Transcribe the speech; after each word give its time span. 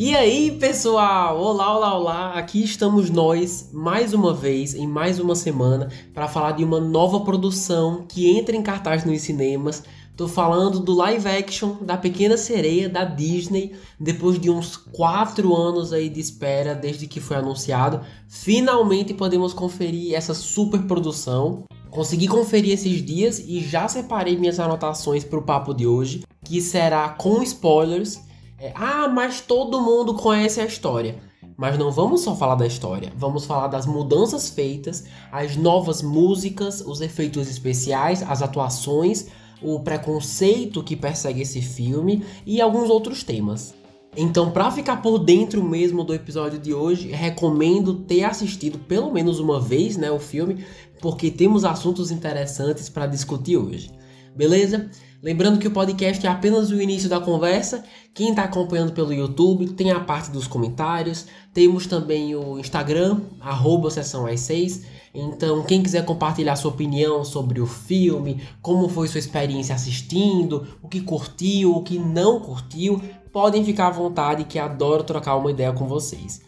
E 0.00 0.14
aí, 0.14 0.52
pessoal? 0.52 1.40
Olá, 1.40 1.76
olá, 1.76 1.98
olá! 1.98 2.32
Aqui 2.34 2.62
estamos 2.62 3.10
nós 3.10 3.70
mais 3.72 4.14
uma 4.14 4.32
vez, 4.32 4.74
em 4.74 4.86
mais 4.86 5.18
uma 5.18 5.34
semana, 5.34 5.88
para 6.14 6.28
falar 6.28 6.52
de 6.52 6.62
uma 6.62 6.80
nova 6.80 7.20
produção 7.20 8.04
que 8.08 8.30
entra 8.30 8.54
em 8.56 8.62
cartaz 8.62 9.04
nos 9.04 9.20
cinemas. 9.22 9.82
Tô 10.16 10.26
falando 10.26 10.80
do 10.80 10.94
live 10.94 11.28
action 11.28 11.76
da 11.80 11.96
Pequena 11.96 12.36
Sereia 12.36 12.88
da 12.88 13.04
Disney, 13.04 13.74
depois 14.00 14.40
de 14.40 14.50
uns 14.50 14.76
4 14.76 15.54
anos 15.54 15.92
aí 15.92 16.08
de 16.08 16.20
espera 16.20 16.74
desde 16.74 17.06
que 17.06 17.20
foi 17.20 17.36
anunciado. 17.36 18.00
Finalmente 18.28 19.12
podemos 19.14 19.52
conferir 19.52 20.14
essa 20.14 20.32
super 20.34 20.82
produção. 20.84 21.64
Consegui 21.90 22.28
conferir 22.28 22.74
esses 22.74 23.04
dias 23.04 23.38
e 23.38 23.60
já 23.60 23.88
separei 23.88 24.36
minhas 24.36 24.60
anotações 24.60 25.24
para 25.24 25.38
o 25.38 25.42
papo 25.42 25.72
de 25.72 25.86
hoje, 25.86 26.22
que 26.44 26.60
será 26.60 27.08
com 27.08 27.42
spoilers 27.42 28.20
é, 28.60 28.72
ah, 28.74 29.06
mas 29.06 29.40
todo 29.40 29.80
mundo 29.80 30.14
conhece 30.14 30.60
a 30.60 30.64
história. 30.64 31.16
Mas 31.56 31.78
não 31.78 31.90
vamos 31.92 32.22
só 32.22 32.34
falar 32.34 32.56
da 32.56 32.66
história, 32.66 33.12
vamos 33.16 33.44
falar 33.44 33.68
das 33.68 33.86
mudanças 33.86 34.48
feitas, 34.48 35.04
as 35.30 35.56
novas 35.56 36.02
músicas, 36.02 36.80
os 36.80 37.00
efeitos 37.00 37.48
especiais, 37.48 38.22
as 38.22 38.42
atuações, 38.42 39.26
o 39.62 39.80
preconceito 39.80 40.82
que 40.82 40.96
persegue 40.96 41.42
esse 41.42 41.60
filme 41.62 42.24
e 42.46 42.60
alguns 42.60 42.90
outros 42.90 43.22
temas. 43.22 43.74
Então, 44.20 44.50
para 44.50 44.68
ficar 44.72 45.00
por 45.00 45.20
dentro 45.20 45.62
mesmo 45.62 46.02
do 46.02 46.12
episódio 46.12 46.58
de 46.58 46.74
hoje, 46.74 47.06
recomendo 47.06 47.94
ter 47.94 48.24
assistido 48.24 48.76
pelo 48.76 49.12
menos 49.12 49.38
uma 49.38 49.60
vez, 49.60 49.96
né, 49.96 50.10
o 50.10 50.18
filme, 50.18 50.64
porque 51.00 51.30
temos 51.30 51.64
assuntos 51.64 52.10
interessantes 52.10 52.88
para 52.88 53.06
discutir 53.06 53.56
hoje. 53.56 53.92
Beleza? 54.34 54.90
Lembrando 55.22 55.60
que 55.60 55.68
o 55.68 55.70
podcast 55.70 56.26
é 56.26 56.28
apenas 56.28 56.70
o 56.70 56.82
início 56.82 57.08
da 57.08 57.20
conversa. 57.20 57.84
Quem 58.12 58.30
está 58.30 58.42
acompanhando 58.42 58.92
pelo 58.92 59.12
YouTube 59.12 59.68
tem 59.74 59.92
a 59.92 60.00
parte 60.00 60.32
dos 60.32 60.48
comentários. 60.48 61.26
Temos 61.54 61.86
também 61.86 62.34
o 62.34 62.58
Instagram, 62.58 63.20
arroba 63.40 63.88
sessão 63.88 64.26
às 64.26 64.40
6. 64.40 64.84
Então, 65.14 65.64
quem 65.64 65.82
quiser 65.82 66.04
compartilhar 66.04 66.54
sua 66.54 66.70
opinião 66.70 67.24
sobre 67.24 67.60
o 67.60 67.66
filme, 67.66 68.40
como 68.62 68.88
foi 68.88 69.08
sua 69.08 69.18
experiência 69.18 69.74
assistindo, 69.74 70.66
o 70.82 70.88
que 70.88 71.00
curtiu, 71.00 71.72
o 71.72 71.82
que 71.82 71.98
não 71.98 72.38
curtiu, 72.40 73.00
podem 73.32 73.64
ficar 73.64 73.88
à 73.88 73.90
vontade 73.90 74.44
que 74.44 74.58
adoro 74.58 75.04
trocar 75.04 75.36
uma 75.36 75.50
ideia 75.50 75.72
com 75.72 75.86
vocês. 75.86 76.40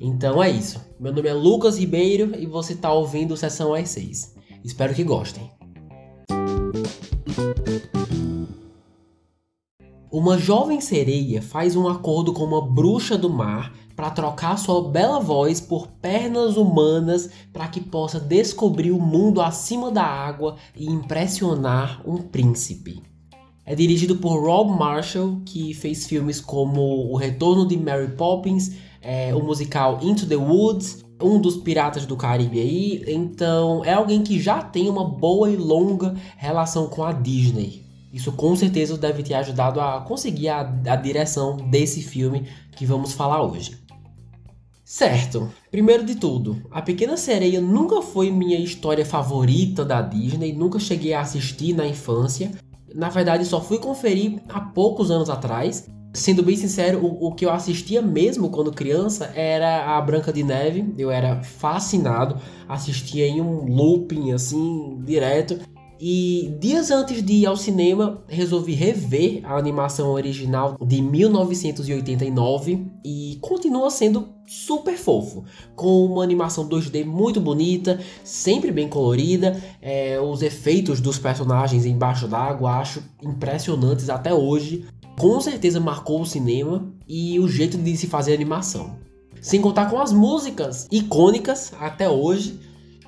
Então 0.00 0.42
é 0.42 0.50
isso. 0.50 0.80
Meu 0.98 1.12
nome 1.12 1.28
é 1.28 1.34
Lucas 1.34 1.78
Ribeiro 1.78 2.34
e 2.38 2.46
você 2.46 2.72
está 2.72 2.92
ouvindo 2.92 3.36
Sessão 3.36 3.74
às 3.74 3.88
6. 3.90 4.34
Espero 4.64 4.94
que 4.94 5.04
gostem. 5.04 5.50
Uma 10.10 10.38
jovem 10.38 10.80
sereia 10.80 11.42
faz 11.42 11.74
um 11.74 11.88
acordo 11.88 12.32
com 12.32 12.44
uma 12.44 12.64
bruxa 12.64 13.18
do 13.18 13.28
mar 13.28 13.74
para 13.96 14.10
trocar 14.10 14.56
sua 14.56 14.88
bela 14.88 15.20
voz 15.20 15.60
por 15.60 15.88
pernas 15.88 16.56
humanas 16.56 17.30
para 17.52 17.68
que 17.68 17.80
possa 17.80 18.20
descobrir 18.20 18.92
o 18.92 19.00
mundo 19.00 19.40
acima 19.40 19.90
da 19.90 20.04
água 20.04 20.56
e 20.76 20.86
impressionar 20.86 22.00
um 22.08 22.18
príncipe. 22.18 23.02
É 23.66 23.74
dirigido 23.74 24.16
por 24.16 24.42
Rob 24.42 24.78
Marshall, 24.78 25.40
que 25.44 25.72
fez 25.72 26.06
filmes 26.06 26.38
como 26.38 26.80
O 27.10 27.16
Retorno 27.16 27.66
de 27.66 27.78
Mary 27.78 28.08
Poppins, 28.08 28.72
é, 29.00 29.34
o 29.34 29.42
musical 29.42 29.98
Into 30.02 30.26
the 30.26 30.36
Woods, 30.36 31.02
um 31.20 31.40
dos 31.40 31.56
Piratas 31.56 32.04
do 32.04 32.14
Caribe 32.14 32.60
aí. 32.60 33.04
Então 33.06 33.82
é 33.82 33.94
alguém 33.94 34.22
que 34.22 34.38
já 34.38 34.60
tem 34.60 34.88
uma 34.88 35.04
boa 35.08 35.50
e 35.50 35.56
longa 35.56 36.14
relação 36.36 36.88
com 36.88 37.02
a 37.02 37.12
Disney. 37.12 37.84
Isso 38.12 38.32
com 38.32 38.54
certeza 38.54 38.98
deve 38.98 39.22
ter 39.22 39.34
ajudado 39.34 39.80
a 39.80 40.02
conseguir 40.02 40.48
a, 40.48 40.60
a 40.60 40.96
direção 40.96 41.56
desse 41.56 42.02
filme 42.02 42.46
que 42.76 42.84
vamos 42.84 43.12
falar 43.12 43.42
hoje. 43.42 43.82
Certo, 44.84 45.48
primeiro 45.70 46.04
de 46.04 46.14
tudo, 46.14 46.62
A 46.70 46.82
Pequena 46.82 47.16
Sereia 47.16 47.60
nunca 47.60 48.02
foi 48.02 48.30
minha 48.30 48.58
história 48.58 49.04
favorita 49.04 49.82
da 49.82 50.02
Disney, 50.02 50.52
nunca 50.52 50.78
cheguei 50.78 51.14
a 51.14 51.22
assistir 51.22 51.72
na 51.72 51.86
infância. 51.86 52.52
Na 52.94 53.08
verdade, 53.08 53.44
só 53.44 53.60
fui 53.60 53.78
conferir 53.78 54.40
há 54.48 54.60
poucos 54.60 55.10
anos 55.10 55.28
atrás. 55.28 55.90
Sendo 56.12 56.44
bem 56.44 56.56
sincero, 56.56 57.04
o, 57.04 57.26
o 57.26 57.34
que 57.34 57.44
eu 57.44 57.50
assistia 57.50 58.00
mesmo 58.00 58.48
quando 58.50 58.70
criança 58.70 59.32
era 59.34 59.96
a 59.96 60.00
Branca 60.00 60.32
de 60.32 60.44
Neve. 60.44 60.94
Eu 60.96 61.10
era 61.10 61.42
fascinado, 61.42 62.40
assistia 62.68 63.26
em 63.26 63.40
um 63.40 63.64
looping 63.66 64.30
assim, 64.30 65.00
direto. 65.04 65.58
E 66.00 66.56
dias 66.60 66.90
antes 66.90 67.22
de 67.22 67.34
ir 67.34 67.46
ao 67.46 67.56
cinema, 67.56 68.22
resolvi 68.26 68.72
rever 68.72 69.40
a 69.44 69.56
animação 69.56 70.10
original 70.10 70.76
de 70.84 71.00
1989 71.00 72.86
e 73.04 73.38
continua 73.40 73.90
sendo 73.90 74.28
super 74.46 74.96
fofo, 74.96 75.44
com 75.74 76.04
uma 76.04 76.22
animação 76.22 76.68
2D 76.68 77.04
muito 77.04 77.40
bonita, 77.40 78.00
sempre 78.24 78.70
bem 78.70 78.88
colorida. 78.88 79.62
É, 79.80 80.20
os 80.20 80.42
efeitos 80.42 81.00
dos 81.00 81.18
personagens 81.18 81.86
embaixo 81.86 82.26
d'água 82.26 82.72
acho 82.72 83.02
impressionantes 83.22 84.10
até 84.10 84.34
hoje. 84.34 84.84
Com 85.18 85.40
certeza 85.40 85.78
marcou 85.78 86.20
o 86.20 86.26
cinema 86.26 86.92
e 87.08 87.38
o 87.38 87.48
jeito 87.48 87.78
de 87.78 87.96
se 87.96 88.08
fazer 88.08 88.34
animação. 88.34 88.96
Sem 89.40 89.60
contar 89.60 89.90
com 89.90 90.00
as 90.00 90.12
músicas 90.12 90.88
icônicas 90.90 91.72
até 91.78 92.08
hoje 92.08 92.58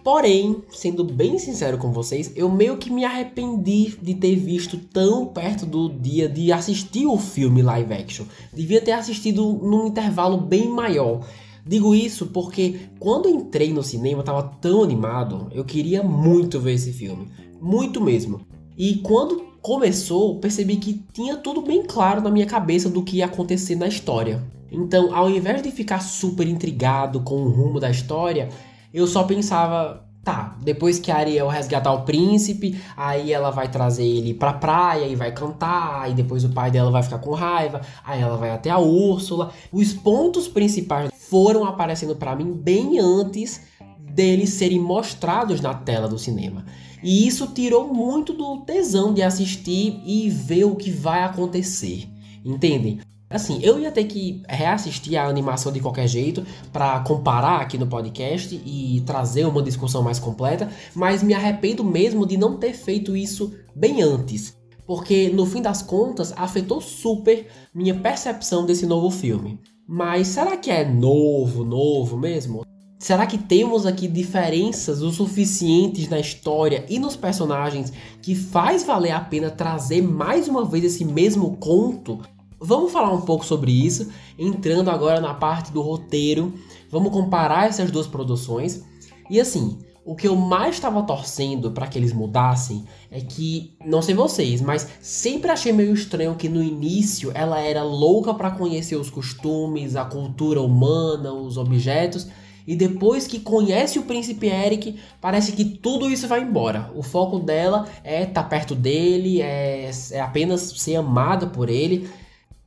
Porém, 0.07 0.63
sendo 0.71 1.03
bem 1.03 1.37
sincero 1.37 1.79
com 1.79 1.91
vocês, 1.91 2.31
eu 2.37 2.49
meio 2.49 2.77
que 2.77 2.93
me 2.93 3.05
arrependi 3.05 3.99
de 4.01 4.15
ter 4.15 4.37
visto 4.37 4.77
tão 4.79 5.27
perto 5.27 5.67
do 5.67 5.89
dia 5.89 6.29
de 6.29 6.53
assistir 6.53 7.09
o 7.09 7.19
filme 7.19 7.61
live 7.61 7.93
action. 7.93 8.25
Devia 8.55 8.81
ter 8.81 8.93
assistido 8.93 9.55
num 9.55 9.89
intervalo 9.89 10.37
bem 10.37 10.69
maior. 10.69 11.27
Digo 11.67 11.93
isso 11.93 12.27
porque 12.27 12.83
quando 13.01 13.29
entrei 13.29 13.73
no 13.73 13.83
cinema, 13.83 14.21
eu 14.21 14.25
tava 14.25 14.45
tão 14.61 14.85
animado, 14.85 15.49
eu 15.51 15.65
queria 15.65 16.05
muito 16.05 16.61
ver 16.61 16.75
esse 16.75 16.93
filme, 16.93 17.27
muito 17.61 18.01
mesmo. 18.01 18.43
E 18.79 18.99
quando 18.99 19.43
começou, 19.61 20.39
percebi 20.39 20.77
que 20.77 21.03
tinha 21.13 21.37
tudo 21.37 21.61
bem 21.63 21.83
claro 21.83 22.21
na 22.21 22.31
minha 22.31 22.47
cabeça 22.47 22.89
do 22.89 23.03
que 23.03 23.17
ia 23.17 23.25
acontecer 23.25 23.75
na 23.75 23.89
história. 23.89 24.41
Então, 24.71 25.15
ao 25.15 25.29
invés 25.29 25.63
de 25.63 25.71
ficar 25.73 26.01
super 26.01 26.47
intrigado 26.47 27.21
com 27.23 27.43
o 27.43 27.49
rumo 27.49 27.81
da 27.81 27.91
história, 27.91 28.49
eu 28.93 29.07
só 29.07 29.25
pensava, 29.25 30.05
tá, 30.25 30.57
depois 30.61 30.99
que 30.99 31.11
a 31.11 31.17
Ariel 31.17 31.49
resgatar 31.49 31.93
o 31.93 32.03
príncipe, 32.03 32.81
aí 32.97 33.33
ela 33.33 33.51
vai 33.51 33.69
trazer 33.69 34.07
ele 34.07 34.35
pra 34.35 34.53
praia 34.53 35.07
e 35.07 35.15
vai 35.15 35.33
cantar, 35.33 36.03
aí 36.03 36.15
depois 36.15 36.45
o 36.45 36.49
pai 36.49 36.71
dela 36.71 36.91
vai 36.91 37.03
ficar 37.03 37.19
com 37.19 37.33
raiva, 37.33 37.81
aí 38.05 38.21
ela 38.21 38.37
vai 38.37 38.51
até 38.51 38.71
a 38.71 38.79
Úrsula. 38.79 39.53
Os 39.73 39.93
pontos 39.93 40.49
principais 40.49 41.11
foram 41.13 41.65
aparecendo 41.65 42.17
para 42.17 42.35
mim 42.35 42.53
bem 42.53 42.99
antes 42.99 43.63
deles 43.99 44.51
serem 44.51 44.81
mostrados 44.81 45.61
na 45.61 45.75
tela 45.75 46.09
do 46.09 46.19
cinema. 46.19 46.65
E 47.03 47.27
isso 47.27 47.47
tirou 47.49 47.93
muito 47.93 48.33
do 48.33 48.63
tesão 48.63 49.13
de 49.13 49.23
assistir 49.23 50.01
e 50.05 50.31
ver 50.31 50.65
o 50.65 50.75
que 50.75 50.91
vai 50.91 51.23
acontecer. 51.23 52.09
Entendem? 52.45 53.01
Assim, 53.29 53.59
eu 53.61 53.81
ia 53.81 53.91
ter 53.91 54.05
que 54.05 54.43
reassistir 54.49 55.19
a 55.19 55.27
animação 55.27 55.73
de 55.73 55.81
qualquer 55.81 56.07
jeito 56.07 56.47
para 56.73 57.01
comparar 57.01 57.61
aqui 57.61 57.77
no 57.77 57.87
podcast 57.87 58.55
e 58.65 59.03
trazer 59.05 59.45
uma 59.47 59.63
discussão 59.63 60.01
mais 60.01 60.21
completa, 60.21 60.71
mas 60.95 61.25
me 61.25 61.35
arrependo 61.35 61.83
mesmo 61.83 62.25
de 62.25 62.37
não 62.37 62.57
ter 62.57 62.73
feito 62.73 63.17
isso 63.17 63.53
bem 63.75 64.01
antes, 64.01 64.57
porque 64.87 65.29
no 65.29 65.45
fim 65.45 65.61
das 65.61 65.83
contas 65.83 66.33
afetou 66.37 66.81
super 66.81 67.49
minha 67.75 67.97
percepção 67.97 68.65
desse 68.65 68.87
novo 68.87 69.11
filme. 69.11 69.59
Mas 69.89 70.29
será 70.29 70.57
que 70.57 70.71
é 70.71 70.85
novo, 70.85 71.65
novo 71.65 72.17
mesmo? 72.17 72.65
Será 72.99 73.27
que 73.27 73.39
temos 73.39 73.87
aqui 73.87 74.09
diferenças 74.09 75.03
o 75.03 75.11
suficientes 75.11 76.09
na 76.09 76.19
história 76.19 76.87
e 76.89 76.99
nos 76.99 77.15
personagens 77.15 77.93
que 78.23 78.35
faz 78.35 78.85
valer 78.85 79.11
a 79.11 79.21
pena 79.21 79.51
trazer 79.51 80.01
mais 80.01 80.49
uma 80.49 80.65
vez 80.65 80.85
esse 80.85 81.05
mesmo 81.05 81.57
conto 81.57 82.21
Vamos 82.59 82.93
falar 82.93 83.13
um 83.13 83.21
pouco 83.21 83.45
sobre 83.45 83.71
isso, 83.71 84.11
entrando 84.39 84.91
agora 84.91 85.21
na 85.21 85.35
parte 85.35 85.73
do 85.73 85.83
roteiro. 85.83 86.55
Vamos 86.91 87.13
comparar 87.13 87.69
essas 87.69 87.91
duas 87.91 88.07
produções. 88.07 88.83
E 89.29 89.41
assim, 89.41 89.79
o 90.07 90.15
que 90.15 90.29
eu 90.29 90.37
mais 90.37 90.77
estava 90.77 91.03
torcendo 91.03 91.73
para 91.73 91.89
que 91.89 91.99
eles 91.99 92.13
mudassem 92.13 92.85
é 93.11 93.21
que, 93.21 93.77
não 93.85 94.01
sei 94.01 94.15
vocês, 94.15 94.61
mas 94.61 94.89
sempre 95.01 95.51
achei 95.51 95.73
meio 95.73 95.93
estranho 95.93 96.37
que 96.37 96.49
no 96.49 96.63
início 96.63 97.33
ela 97.35 97.59
era 97.59 97.83
louca 97.83 98.33
para 98.33 98.53
conhecer 98.53 98.95
os 98.95 99.11
costumes, 99.11 99.97
a 99.97 100.05
cultura 100.05 100.63
humana, 100.63 101.33
os 101.33 101.59
objetos, 101.59 102.29
e 102.67 102.75
depois 102.75 103.27
que 103.27 103.41
conhece 103.41 103.99
o 103.99 104.05
príncipe 104.05 104.47
Eric, 104.47 104.97
parece 105.21 105.53
que 105.53 105.65
tudo 105.65 106.11
isso 106.11 106.27
vai 106.27 106.41
embora. 106.41 106.91
O 106.95 107.03
foco 107.03 107.39
dela 107.39 107.87
é 108.03 108.23
estar 108.23 108.43
tá 108.43 108.49
perto 108.49 108.75
dele, 108.75 109.43
é, 109.43 109.91
é 110.13 110.21
apenas 110.21 110.73
ser 110.77 110.97
amada 110.97 111.47
por 111.47 111.69
ele. 111.69 112.09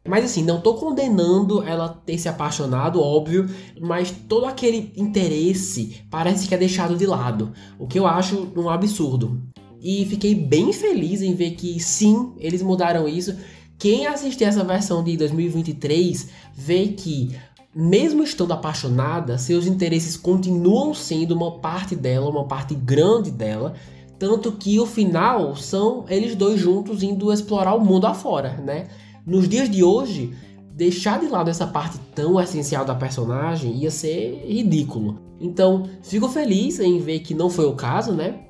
Mas 0.10 0.26
assim, 0.26 0.42
não 0.42 0.60
tô 0.60 0.74
condenando 0.74 1.62
ela 1.62 1.88
ter 1.88 2.18
se 2.18 2.28
apaixonado, 2.28 3.00
óbvio, 3.00 3.48
mas 3.80 4.12
todo 4.28 4.48
aquele 4.48 4.92
interesse 4.98 6.02
parece 6.10 6.48
que 6.48 6.56
é 6.56 6.58
deixado 6.58 6.98
de 6.98 7.06
lado, 7.06 7.54
o 7.78 7.86
que 7.86 8.00
eu 8.00 8.08
acho 8.08 8.52
um 8.58 8.68
absurdo. 8.70 9.40
E 9.80 10.04
fiquei 10.06 10.34
bem 10.34 10.74
feliz 10.74 11.22
em 11.22 11.36
ver 11.36 11.52
que 11.52 11.80
sim, 11.80 12.34
eles 12.40 12.64
mudaram 12.64 13.08
isso. 13.08 13.38
Quem 13.78 14.08
assistir 14.08 14.46
essa 14.46 14.64
versão 14.64 15.04
de 15.04 15.16
2023 15.16 16.28
vê 16.56 16.88
que 16.88 17.38
mesmo 17.74 18.24
estando 18.24 18.52
apaixonada, 18.52 19.38
seus 19.38 19.68
interesses 19.68 20.18
continuam 20.18 20.92
sendo 20.92 21.36
uma 21.36 21.60
parte 21.60 21.96
dela, 21.96 22.32
uma 22.32 22.46
parte 22.46 22.74
grande 22.74 23.30
dela, 23.30 23.76
tanto 24.18 24.52
que 24.54 24.80
o 24.80 24.88
final 24.88 25.56
são 25.56 26.04
eles 26.10 26.36
dois 26.36 26.60
juntos 26.60 27.04
indo 27.04 27.32
explorar 27.32 27.76
o 27.76 27.80
mundo 27.80 28.08
afora, 28.08 28.58
né? 28.58 28.88
Nos 29.30 29.48
dias 29.48 29.70
de 29.70 29.84
hoje, 29.84 30.34
deixar 30.74 31.20
de 31.20 31.28
lado 31.28 31.52
essa 31.52 31.68
parte 31.68 32.00
tão 32.16 32.42
essencial 32.42 32.84
da 32.84 32.96
personagem 32.96 33.76
ia 33.76 33.92
ser 33.92 34.44
ridículo. 34.44 35.20
Então, 35.40 35.88
fico 36.02 36.28
feliz 36.28 36.80
em 36.80 36.98
ver 36.98 37.20
que 37.20 37.36
não 37.36 37.48
foi 37.48 37.66
o 37.66 37.76
caso, 37.76 38.12
né? 38.12 38.48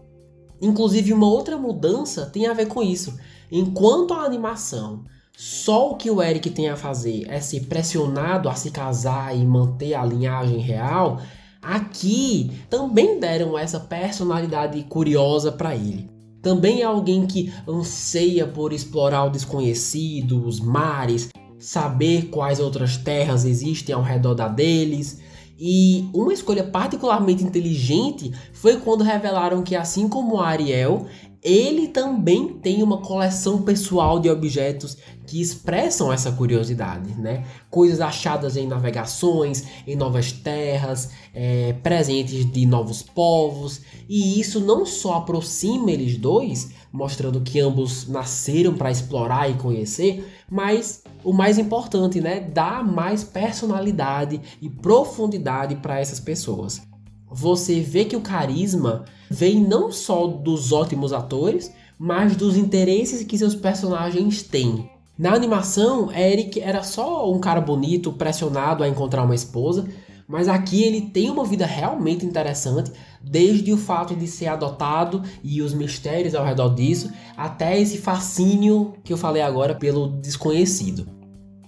Inclusive, 0.61 1.11
uma 1.11 1.27
outra 1.27 1.57
mudança 1.57 2.27
tem 2.27 2.47
a 2.47 2.53
ver 2.53 2.67
com 2.67 2.81
isso. 2.81 3.13
Enquanto 3.51 4.13
a 4.13 4.23
animação 4.23 5.03
só 5.35 5.91
o 5.91 5.95
que 5.97 6.09
o 6.09 6.23
Eric 6.23 6.49
tem 6.49 6.69
a 6.69 6.77
fazer 6.77 7.25
é 7.27 7.41
ser 7.41 7.65
pressionado 7.65 8.47
a 8.47 8.55
se 8.55 8.71
casar 8.71 9.35
e 9.35 9.45
manter 9.45 9.95
a 9.95 10.05
linhagem 10.05 10.59
real. 10.59 11.19
Aqui 11.61 12.51
também 12.69 13.19
deram 13.19 13.57
essa 13.57 13.81
personalidade 13.81 14.81
curiosa 14.83 15.51
para 15.51 15.75
ele. 15.75 16.18
Também 16.41 16.81
é 16.81 16.85
alguém 16.85 17.25
que 17.27 17.53
anseia 17.67 18.47
por 18.47 18.71
explorar 18.71 19.25
o 19.25 19.29
desconhecido, 19.29 20.45
os 20.45 20.59
mares, 20.59 21.29
saber 21.57 22.29
quais 22.29 22.59
outras 22.59 22.95
terras 22.95 23.43
existem 23.43 23.93
ao 23.93 24.01
redor 24.01 24.33
da 24.33 24.47
deles. 24.47 25.19
E 25.59 26.07
uma 26.13 26.31
escolha 26.31 26.63
particularmente 26.63 27.43
inteligente 27.43 28.31
foi 28.53 28.77
quando 28.77 29.03
revelaram 29.03 29.61
que, 29.61 29.75
assim 29.75 30.07
como 30.07 30.39
Ariel, 30.39 31.05
ele 31.41 31.87
também 31.87 32.49
tem 32.49 32.83
uma 32.83 32.97
coleção 32.97 33.61
pessoal 33.61 34.19
de 34.19 34.29
objetos 34.29 34.97
que 35.25 35.39
expressam 35.39 36.11
essa 36.11 36.31
curiosidade, 36.31 37.13
né? 37.13 37.45
Coisas 37.69 38.01
achadas 38.01 38.57
em 38.57 38.67
navegações, 38.67 39.63
em 39.87 39.95
novas 39.95 40.31
terras, 40.31 41.11
é, 41.33 41.73
presentes 41.81 42.51
de 42.51 42.65
novos 42.65 43.01
povos, 43.01 43.81
e 44.09 44.39
isso 44.39 44.59
não 44.59 44.85
só 44.85 45.15
aproxima 45.15 45.91
eles 45.91 46.17
dois, 46.17 46.71
mostrando 46.91 47.41
que 47.41 47.59
ambos 47.59 48.07
nasceram 48.07 48.73
para 48.73 48.91
explorar 48.91 49.49
e 49.49 49.53
conhecer, 49.53 50.27
mas 50.49 51.03
o 51.23 51.31
mais 51.31 51.57
importante, 51.57 52.19
né, 52.19 52.39
dá 52.39 52.83
mais 52.83 53.23
personalidade 53.23 54.41
e 54.61 54.69
profundidade 54.69 55.75
para 55.75 55.99
essas 55.99 56.19
pessoas 56.19 56.88
você 57.31 57.79
vê 57.79 58.05
que 58.05 58.15
o 58.15 58.21
carisma 58.21 59.05
vem 59.29 59.61
não 59.61 59.91
só 59.91 60.27
dos 60.27 60.71
ótimos 60.71 61.13
atores, 61.13 61.71
mas 61.97 62.35
dos 62.35 62.55
interesses 62.55 63.23
que 63.23 63.37
seus 63.37 63.53
personagens 63.53 64.41
têm. 64.41 64.89
Na 65.17 65.33
animação, 65.33 66.11
Eric 66.13 66.61
era 66.61 66.81
só 66.81 67.29
um 67.29 67.39
cara 67.39 67.59
bonito, 67.59 68.13
pressionado 68.13 68.83
a 68.83 68.87
encontrar 68.87 69.23
uma 69.23 69.35
esposa, 69.35 69.85
mas 70.25 70.47
aqui 70.47 70.83
ele 70.83 71.01
tem 71.01 71.29
uma 71.29 71.43
vida 71.43 71.65
realmente 71.65 72.25
interessante, 72.25 72.91
desde 73.21 73.73
o 73.73 73.77
fato 73.77 74.15
de 74.15 74.27
ser 74.27 74.47
adotado 74.47 75.21
e 75.43 75.61
os 75.61 75.73
mistérios 75.73 76.35
ao 76.35 76.45
redor 76.45 76.69
disso, 76.69 77.11
até 77.35 77.79
esse 77.79 77.97
fascínio 77.97 78.93
que 79.03 79.11
eu 79.11 79.17
falei 79.17 79.41
agora 79.41 79.75
pelo 79.75 80.07
desconhecido. 80.07 81.18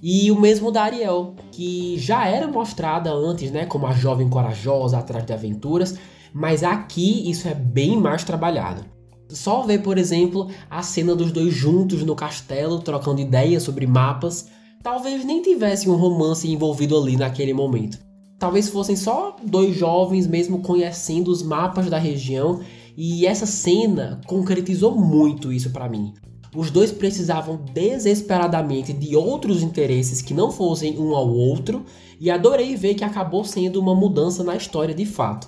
E 0.01 0.31
o 0.31 0.39
mesmo 0.39 0.71
da 0.71 0.83
Ariel, 0.83 1.35
que 1.51 1.95
já 1.99 2.27
era 2.27 2.47
mostrada 2.47 3.13
antes, 3.13 3.51
né, 3.51 3.65
como 3.65 3.85
a 3.85 3.93
jovem 3.93 4.27
corajosa 4.27 4.97
atrás 4.97 5.23
de 5.23 5.31
aventuras, 5.31 5.95
mas 6.33 6.63
aqui 6.63 7.29
isso 7.29 7.47
é 7.47 7.53
bem 7.53 7.97
mais 7.97 8.23
trabalhado. 8.23 8.83
Só 9.29 9.61
ver, 9.61 9.83
por 9.83 9.97
exemplo, 9.97 10.49
a 10.69 10.81
cena 10.81 11.15
dos 11.15 11.31
dois 11.31 11.53
juntos 11.53 12.03
no 12.03 12.15
castelo, 12.15 12.79
trocando 12.79 13.21
ideias 13.21 13.63
sobre 13.63 13.85
mapas, 13.85 14.47
talvez 14.81 15.23
nem 15.23 15.41
tivesse 15.41 15.87
um 15.87 15.95
romance 15.95 16.49
envolvido 16.49 16.97
ali 16.97 17.15
naquele 17.15 17.53
momento. 17.53 17.99
Talvez 18.39 18.69
fossem 18.69 18.95
só 18.95 19.35
dois 19.43 19.75
jovens 19.75 20.25
mesmo 20.25 20.61
conhecendo 20.61 21.29
os 21.29 21.43
mapas 21.43 21.89
da 21.89 21.99
região, 21.99 22.61
e 22.97 23.25
essa 23.25 23.45
cena 23.45 24.19
concretizou 24.25 24.95
muito 24.95 25.53
isso 25.53 25.69
para 25.69 25.87
mim. 25.87 26.11
Os 26.55 26.69
dois 26.69 26.91
precisavam 26.91 27.57
desesperadamente 27.73 28.91
de 28.91 29.15
outros 29.15 29.63
interesses 29.63 30.21
que 30.21 30.33
não 30.33 30.51
fossem 30.51 30.99
um 30.99 31.15
ao 31.15 31.29
outro, 31.29 31.85
e 32.19 32.29
adorei 32.29 32.75
ver 32.75 32.95
que 32.95 33.03
acabou 33.03 33.43
sendo 33.43 33.79
uma 33.79 33.95
mudança 33.95 34.43
na 34.43 34.55
história 34.55 34.93
de 34.93 35.05
fato. 35.05 35.47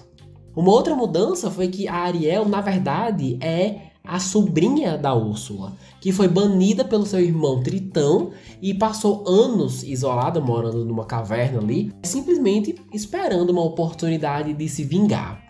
Uma 0.56 0.72
outra 0.72 0.96
mudança 0.96 1.52
foi 1.52 1.68
que 1.68 1.88
a 1.88 1.96
Ariel, 1.96 2.48
na 2.48 2.62
verdade, 2.62 3.38
é 3.42 3.94
a 4.04 4.20
sobrinha 4.20 4.98
da 4.98 5.14
Úrsula, 5.14 5.74
que 6.02 6.12
foi 6.12 6.28
banida 6.28 6.84
pelo 6.84 7.06
seu 7.06 7.20
irmão 7.20 7.62
Tritão 7.62 8.32
e 8.62 8.74
passou 8.74 9.24
anos 9.28 9.84
isolada, 9.84 10.42
morando 10.42 10.84
numa 10.84 11.06
caverna 11.06 11.60
ali, 11.60 11.92
simplesmente 12.04 12.76
esperando 12.94 13.50
uma 13.50 13.64
oportunidade 13.64 14.54
de 14.54 14.68
se 14.68 14.84
vingar. 14.84 15.42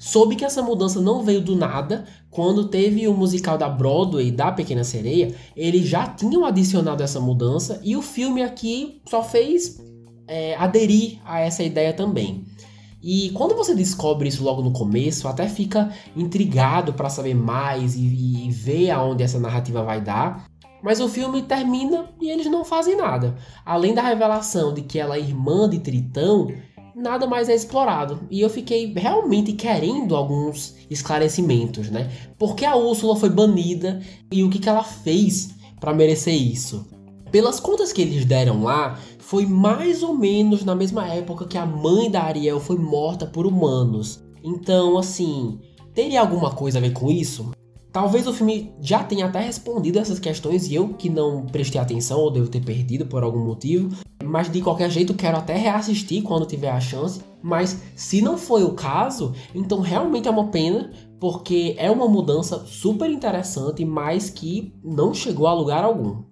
Soube 0.00 0.34
que 0.34 0.46
essa 0.46 0.62
mudança 0.62 0.98
não 0.98 1.22
veio 1.22 1.42
do 1.42 1.54
nada. 1.54 2.06
Quando 2.30 2.68
teve 2.68 3.06
o 3.06 3.12
musical 3.12 3.58
da 3.58 3.68
Broadway 3.68 4.30
da 4.30 4.50
Pequena 4.50 4.82
Sereia, 4.82 5.34
eles 5.54 5.86
já 5.86 6.06
tinham 6.06 6.46
adicionado 6.46 7.02
essa 7.02 7.20
mudança 7.20 7.78
e 7.84 7.94
o 7.94 8.00
filme 8.00 8.42
aqui 8.42 9.02
só 9.06 9.22
fez 9.22 9.78
é, 10.26 10.56
aderir 10.56 11.18
a 11.22 11.40
essa 11.40 11.62
ideia 11.62 11.92
também. 11.92 12.46
E 13.02 13.28
quando 13.30 13.54
você 13.54 13.74
descobre 13.74 14.28
isso 14.28 14.42
logo 14.42 14.62
no 14.62 14.72
começo, 14.72 15.28
até 15.28 15.46
fica 15.46 15.90
intrigado 16.16 16.94
para 16.94 17.10
saber 17.10 17.34
mais 17.34 17.94
e, 17.94 18.46
e 18.46 18.50
ver 18.50 18.90
aonde 18.90 19.22
essa 19.22 19.38
narrativa 19.38 19.82
vai 19.82 20.00
dar. 20.00 20.46
Mas 20.82 20.98
o 20.98 21.08
filme 21.08 21.42
termina 21.42 22.06
e 22.20 22.30
eles 22.30 22.46
não 22.46 22.64
fazem 22.64 22.96
nada. 22.96 23.36
Além 23.66 23.94
da 23.94 24.02
revelação 24.02 24.72
de 24.72 24.80
que 24.80 24.98
ela 24.98 25.16
é 25.16 25.20
irmã 25.20 25.68
de 25.68 25.78
Tritão, 25.78 26.50
nada 26.94 27.26
mais 27.26 27.48
é 27.48 27.54
explorado. 27.54 28.20
E 28.30 28.40
eu 28.40 28.50
fiquei 28.50 28.92
realmente 28.94 29.52
querendo 29.52 30.14
alguns 30.16 30.76
esclarecimentos, 30.88 31.90
né? 31.90 32.10
Por 32.38 32.54
que 32.54 32.64
a 32.64 32.76
Úrsula 32.76 33.16
foi 33.16 33.30
banida 33.30 34.00
e 34.30 34.42
o 34.42 34.50
que, 34.50 34.58
que 34.58 34.68
ela 34.68 34.84
fez 34.84 35.50
para 35.78 35.94
merecer 35.94 36.34
isso? 36.34 36.86
Pelas 37.30 37.60
contas 37.60 37.92
que 37.92 38.02
eles 38.02 38.24
deram 38.24 38.64
lá, 38.64 38.98
foi 39.18 39.46
mais 39.46 40.02
ou 40.02 40.14
menos 40.14 40.64
na 40.64 40.74
mesma 40.74 41.06
época 41.06 41.46
que 41.46 41.56
a 41.56 41.64
mãe 41.64 42.10
da 42.10 42.22
Ariel 42.22 42.58
foi 42.58 42.76
morta 42.76 43.24
por 43.24 43.46
humanos. 43.46 44.20
Então, 44.42 44.98
assim, 44.98 45.60
teria 45.94 46.20
alguma 46.20 46.50
coisa 46.50 46.78
a 46.78 46.80
ver 46.80 46.92
com 46.92 47.10
isso? 47.10 47.52
Talvez 47.92 48.26
o 48.28 48.32
filme 48.32 48.72
já 48.80 49.02
tenha 49.02 49.26
até 49.26 49.40
respondido 49.40 49.98
essas 49.98 50.20
questões 50.20 50.68
e 50.68 50.74
eu 50.74 50.90
que 50.90 51.10
não 51.10 51.44
prestei 51.46 51.80
atenção 51.80 52.20
ou 52.20 52.30
devo 52.30 52.48
ter 52.48 52.60
perdido 52.60 53.04
por 53.06 53.24
algum 53.24 53.44
motivo. 53.44 53.96
Mas 54.22 54.50
de 54.50 54.60
qualquer 54.60 54.90
jeito 54.90 55.14
quero 55.14 55.36
até 55.36 55.56
reassistir 55.56 56.22
quando 56.22 56.46
tiver 56.46 56.70
a 56.70 56.80
chance. 56.80 57.20
Mas 57.42 57.82
se 57.96 58.22
não 58.22 58.38
foi 58.38 58.62
o 58.62 58.74
caso, 58.74 59.34
então 59.54 59.80
realmente 59.80 60.28
é 60.28 60.30
uma 60.30 60.48
pena, 60.48 60.92
porque 61.18 61.74
é 61.78 61.90
uma 61.90 62.06
mudança 62.06 62.64
super 62.64 63.10
interessante, 63.10 63.84
mas 63.84 64.30
que 64.30 64.72
não 64.84 65.12
chegou 65.12 65.48
a 65.48 65.54
lugar 65.54 65.82
algum. 65.82 66.22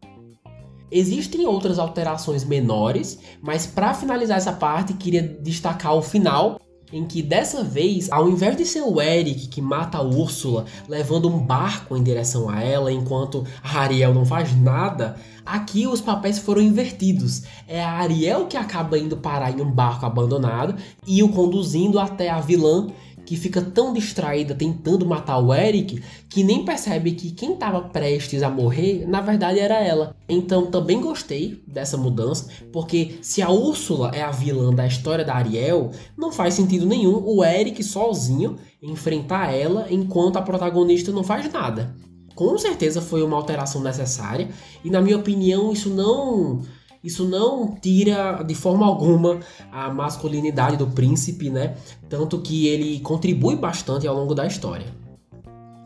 Existem 0.90 1.46
outras 1.46 1.78
alterações 1.78 2.44
menores, 2.44 3.18
mas 3.42 3.66
para 3.66 3.92
finalizar 3.92 4.38
essa 4.38 4.52
parte, 4.52 4.94
queria 4.94 5.22
destacar 5.22 5.94
o 5.94 6.02
final, 6.02 6.58
em 6.92 7.04
que 7.04 7.22
dessa 7.22 7.62
vez, 7.62 8.10
ao 8.10 8.28
invés 8.28 8.56
de 8.56 8.64
ser 8.64 8.82
o 8.82 9.00
Eric 9.00 9.48
que 9.48 9.60
mata 9.60 9.98
a 9.98 10.02
Úrsula 10.02 10.64
levando 10.88 11.28
um 11.28 11.38
barco 11.38 11.96
em 11.96 12.02
direção 12.02 12.48
a 12.48 12.62
ela 12.62 12.92
enquanto 12.92 13.44
a 13.62 13.80
Ariel 13.80 14.14
não 14.14 14.24
faz 14.24 14.56
nada, 14.58 15.16
aqui 15.44 15.86
os 15.86 16.00
papéis 16.00 16.38
foram 16.38 16.62
invertidos. 16.62 17.42
É 17.66 17.82
a 17.82 17.92
Ariel 17.92 18.46
que 18.46 18.56
acaba 18.56 18.98
indo 18.98 19.16
parar 19.16 19.50
em 19.50 19.60
um 19.60 19.70
barco 19.70 20.06
abandonado 20.06 20.76
e 21.06 21.22
o 21.22 21.28
conduzindo 21.28 21.98
até 21.98 22.30
a 22.30 22.40
vilã 22.40 22.88
que 23.28 23.36
fica 23.36 23.60
tão 23.60 23.92
distraída 23.92 24.54
tentando 24.54 25.04
matar 25.04 25.36
o 25.38 25.52
Eric 25.52 26.02
que 26.30 26.42
nem 26.42 26.64
percebe 26.64 27.12
que 27.12 27.30
quem 27.30 27.52
estava 27.52 27.82
prestes 27.82 28.42
a 28.42 28.48
morrer 28.48 29.04
na 29.06 29.20
verdade 29.20 29.58
era 29.58 29.78
ela. 29.84 30.16
Então 30.26 30.70
também 30.70 30.98
gostei 30.98 31.62
dessa 31.66 31.98
mudança, 31.98 32.48
porque 32.72 33.18
se 33.20 33.42
a 33.42 33.50
Úrsula 33.50 34.12
é 34.14 34.22
a 34.22 34.30
vilã 34.30 34.72
da 34.72 34.86
história 34.86 35.26
da 35.26 35.34
Ariel, 35.34 35.90
não 36.16 36.32
faz 36.32 36.54
sentido 36.54 36.86
nenhum 36.86 37.22
o 37.22 37.44
Eric 37.44 37.84
sozinho 37.84 38.56
enfrentar 38.82 39.52
ela 39.52 39.88
enquanto 39.90 40.38
a 40.38 40.42
protagonista 40.42 41.12
não 41.12 41.22
faz 41.22 41.52
nada. 41.52 41.94
Com 42.34 42.56
certeza 42.56 43.02
foi 43.02 43.22
uma 43.22 43.36
alteração 43.36 43.82
necessária 43.82 44.48
e 44.82 44.88
na 44.88 45.02
minha 45.02 45.18
opinião 45.18 45.70
isso 45.70 45.90
não 45.90 46.62
isso 47.02 47.28
não 47.28 47.74
tira 47.74 48.42
de 48.42 48.54
forma 48.54 48.86
alguma 48.86 49.40
a 49.70 49.90
masculinidade 49.90 50.76
do 50.76 50.86
príncipe, 50.86 51.50
né? 51.50 51.76
Tanto 52.08 52.40
que 52.40 52.66
ele 52.66 53.00
contribui 53.00 53.56
bastante 53.56 54.06
ao 54.06 54.14
longo 54.14 54.34
da 54.34 54.46
história. 54.46 54.86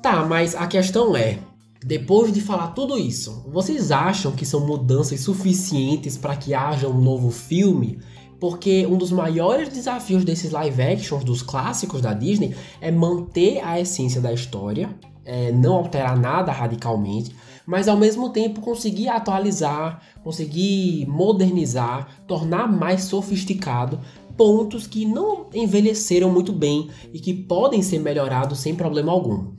Tá, 0.03 0.25
mas 0.25 0.55
a 0.55 0.67
questão 0.67 1.17
é, 1.17 1.39
depois 1.85 2.33
de 2.33 2.41
falar 2.41 2.69
tudo 2.69 2.97
isso, 2.99 3.45
vocês 3.53 3.91
acham 3.91 4.33
que 4.33 4.47
são 4.47 4.67
mudanças 4.67 5.21
suficientes 5.21 6.17
para 6.17 6.37
que 6.37 6.55
haja 6.55 6.89
um 6.89 7.01
novo 7.01 7.31
filme? 7.31 7.99
Porque 8.41 8.87
um 8.87 8.97
dos 8.97 9.13
maiores 9.13 9.69
desafios 9.69 10.25
desses 10.25 10.51
live 10.51 10.83
actions 10.83 11.23
dos 11.23 11.43
clássicos 11.43 12.01
da 12.01 12.13
Disney 12.13 12.55
é 12.81 12.91
manter 12.91 13.61
a 13.65 13.81
essência 13.81 14.21
da 14.21 14.33
história, 14.33 14.91
é, 15.25 15.53
não 15.53 15.75
alterar 15.75 16.19
nada 16.19 16.53
radicalmente, 16.53 17.35
mas 17.67 17.89
ao 17.89 17.97
mesmo 17.97 18.31
tempo 18.31 18.61
conseguir 18.61 19.09
atualizar, 19.09 20.01
conseguir 20.23 21.07
modernizar, 21.07 22.09
tornar 22.27 22.67
mais 22.71 23.05
sofisticado 23.05 24.01
pontos 24.37 24.87
que 24.87 25.05
não 25.05 25.47
envelheceram 25.55 26.31
muito 26.31 26.53
bem 26.53 26.91
e 27.13 27.21
que 27.21 27.35
podem 27.35 27.83
ser 27.83 27.99
melhorados 27.99 28.59
sem 28.59 28.75
problema 28.75 29.13
algum. 29.13 29.53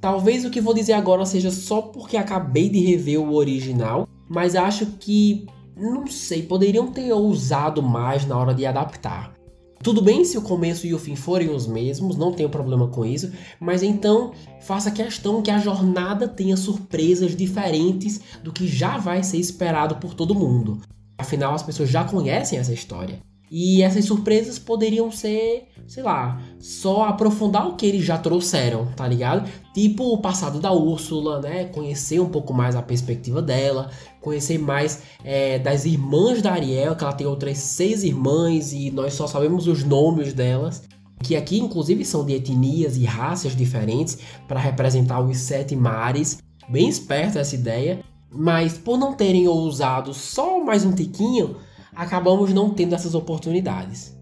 Talvez 0.00 0.44
o 0.44 0.50
que 0.50 0.60
vou 0.60 0.72
dizer 0.72 0.94
agora 0.94 1.26
seja 1.26 1.50
só 1.50 1.82
porque 1.82 2.16
acabei 2.16 2.68
de 2.68 2.80
rever 2.80 3.20
o 3.20 3.34
original, 3.34 4.08
mas 4.28 4.54
acho 4.54 4.86
que, 4.98 5.46
não 5.76 6.06
sei, 6.06 6.42
poderiam 6.42 6.86
ter 6.86 7.12
ousado 7.12 7.82
mais 7.82 8.24
na 8.26 8.38
hora 8.38 8.54
de 8.54 8.64
adaptar. 8.64 9.39
Tudo 9.82 10.02
bem 10.02 10.26
se 10.26 10.36
o 10.36 10.42
começo 10.42 10.86
e 10.86 10.92
o 10.92 10.98
fim 10.98 11.16
forem 11.16 11.48
os 11.48 11.66
mesmos, 11.66 12.14
não 12.14 12.32
tenho 12.32 12.50
problema 12.50 12.88
com 12.88 13.02
isso, 13.02 13.32
mas 13.58 13.82
então 13.82 14.32
faça 14.60 14.90
questão 14.90 15.40
que 15.40 15.50
a 15.50 15.58
jornada 15.58 16.28
tenha 16.28 16.54
surpresas 16.54 17.34
diferentes 17.34 18.20
do 18.44 18.52
que 18.52 18.68
já 18.68 18.98
vai 18.98 19.22
ser 19.22 19.38
esperado 19.38 19.96
por 19.96 20.12
todo 20.12 20.34
mundo. 20.34 20.82
Afinal, 21.16 21.54
as 21.54 21.62
pessoas 21.62 21.88
já 21.88 22.04
conhecem 22.04 22.58
essa 22.58 22.74
história. 22.74 23.20
E 23.50 23.82
essas 23.82 24.04
surpresas 24.04 24.60
poderiam 24.60 25.10
ser, 25.10 25.66
sei 25.88 26.04
lá, 26.04 26.40
só 26.60 27.02
aprofundar 27.04 27.66
o 27.66 27.74
que 27.74 27.84
eles 27.84 28.04
já 28.04 28.16
trouxeram, 28.16 28.86
tá 28.94 29.08
ligado? 29.08 29.50
Tipo 29.74 30.14
o 30.14 30.18
passado 30.18 30.60
da 30.60 30.72
Úrsula, 30.72 31.40
né? 31.40 31.64
Conhecer 31.64 32.20
um 32.20 32.28
pouco 32.28 32.54
mais 32.54 32.76
a 32.76 32.82
perspectiva 32.82 33.42
dela, 33.42 33.90
conhecer 34.20 34.56
mais 34.56 35.02
é, 35.24 35.58
das 35.58 35.84
irmãs 35.84 36.40
da 36.40 36.52
Ariel, 36.52 36.94
que 36.94 37.02
ela 37.02 37.12
tem 37.12 37.26
outras 37.26 37.58
seis 37.58 38.04
irmãs 38.04 38.72
e 38.72 38.92
nós 38.92 39.14
só 39.14 39.26
sabemos 39.26 39.66
os 39.66 39.82
nomes 39.82 40.32
delas. 40.32 40.84
Que 41.20 41.34
aqui, 41.34 41.58
inclusive, 41.58 42.04
são 42.04 42.24
de 42.24 42.34
etnias 42.34 42.96
e 42.96 43.04
raças 43.04 43.54
diferentes 43.56 44.16
para 44.46 44.60
representar 44.60 45.20
os 45.20 45.36
sete 45.38 45.74
mares. 45.74 46.38
Bem 46.68 46.88
esperta 46.88 47.40
essa 47.40 47.56
ideia. 47.56 47.98
Mas 48.32 48.78
por 48.78 48.96
não 48.96 49.12
terem 49.12 49.48
ousado 49.48 50.14
só 50.14 50.64
mais 50.64 50.84
um 50.84 50.92
tiquinho, 50.92 51.56
acabamos 52.00 52.54
não 52.54 52.70
tendo 52.70 52.94
essas 52.94 53.14
oportunidades. 53.14 54.16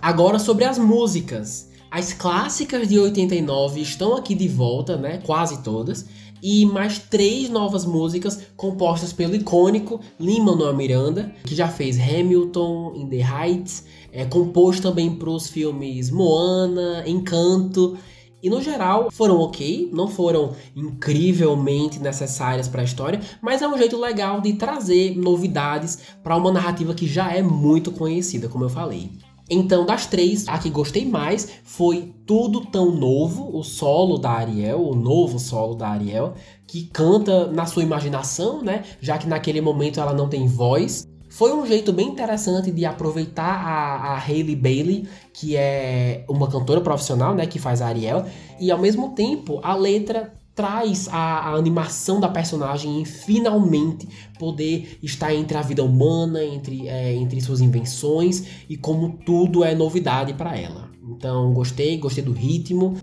Agora 0.00 0.38
sobre 0.38 0.64
as 0.64 0.78
músicas. 0.78 1.68
As 1.90 2.14
clássicas 2.14 2.88
de 2.88 2.98
89 2.98 3.82
estão 3.82 4.16
aqui 4.16 4.34
de 4.34 4.48
volta, 4.48 4.96
né? 4.96 5.18
Quase 5.18 5.62
todas. 5.62 6.06
E 6.42 6.64
mais 6.64 6.98
três 6.98 7.50
novas 7.50 7.84
músicas 7.84 8.40
compostas 8.56 9.12
pelo 9.12 9.34
icônico 9.34 10.00
Lin-Manuel 10.18 10.74
Miranda, 10.74 11.34
que 11.44 11.54
já 11.54 11.68
fez 11.68 11.98
Hamilton, 12.00 12.94
In 12.96 13.08
the 13.08 13.16
Heights, 13.18 13.84
é, 14.10 14.24
compôs 14.24 14.80
também 14.80 15.14
para 15.14 15.28
os 15.28 15.48
filmes 15.48 16.10
Moana, 16.10 17.04
Encanto 17.06 17.98
e 18.42 18.48
no 18.48 18.62
geral 18.62 19.10
foram 19.10 19.38
ok, 19.40 19.90
não 19.92 20.08
foram 20.08 20.52
incrivelmente 20.74 21.98
necessárias 21.98 22.68
para 22.68 22.82
a 22.82 22.84
história, 22.84 23.20
mas 23.42 23.62
é 23.62 23.68
um 23.68 23.76
jeito 23.76 23.98
legal 23.98 24.40
de 24.40 24.52
trazer 24.54 25.16
novidades 25.16 25.98
para 26.22 26.36
uma 26.36 26.52
narrativa 26.52 26.94
que 26.94 27.06
já 27.06 27.32
é 27.32 27.42
muito 27.42 27.90
conhecida, 27.90 28.48
como 28.48 28.64
eu 28.64 28.70
falei. 28.70 29.10
Então, 29.50 29.86
das 29.86 30.06
três, 30.06 30.46
a 30.46 30.58
que 30.58 30.68
gostei 30.68 31.06
mais 31.06 31.48
foi 31.64 32.14
Tudo 32.26 32.66
Tão 32.66 32.90
Novo, 32.90 33.56
o 33.56 33.62
solo 33.62 34.18
da 34.18 34.30
Ariel, 34.30 34.86
o 34.86 34.94
novo 34.94 35.38
solo 35.38 35.74
da 35.74 35.88
Ariel, 35.88 36.34
que 36.66 36.82
canta 36.84 37.46
na 37.46 37.64
sua 37.64 37.82
imaginação, 37.82 38.62
né? 38.62 38.84
Já 39.00 39.16
que 39.16 39.26
naquele 39.26 39.62
momento 39.62 40.00
ela 40.00 40.12
não 40.12 40.28
tem 40.28 40.46
voz. 40.46 41.08
Foi 41.28 41.52
um 41.52 41.66
jeito 41.66 41.92
bem 41.92 42.08
interessante 42.08 42.70
de 42.70 42.84
aproveitar 42.84 43.44
a, 43.44 44.16
a 44.16 44.18
Bailey, 44.18 45.06
que 45.32 45.56
é 45.56 46.24
uma 46.28 46.48
cantora 46.48 46.80
profissional, 46.80 47.34
né, 47.34 47.46
que 47.46 47.58
faz 47.58 47.82
a 47.82 47.88
Ariel, 47.88 48.24
e 48.58 48.70
ao 48.70 48.78
mesmo 48.78 49.10
tempo 49.10 49.60
a 49.62 49.74
letra 49.74 50.32
traz 50.58 51.06
a, 51.08 51.50
a, 51.50 51.54
animação 51.54 52.18
da 52.18 52.28
personagem 52.28 53.00
em 53.00 53.04
finalmente 53.04 54.08
poder 54.40 54.98
estar 55.00 55.32
entre 55.32 55.56
a 55.56 55.62
vida 55.62 55.84
humana, 55.84 56.42
entre, 56.42 56.88
é, 56.88 57.14
entre 57.14 57.40
suas 57.40 57.60
invenções 57.60 58.44
e 58.68 58.76
como 58.76 59.18
tudo 59.24 59.62
é 59.62 59.72
novidade 59.72 60.34
para 60.34 60.58
ela. 60.58 60.90
Então 61.08 61.52
gostei, 61.52 61.96
gostei 61.96 62.24
do 62.24 62.32
ritmo 62.32 62.96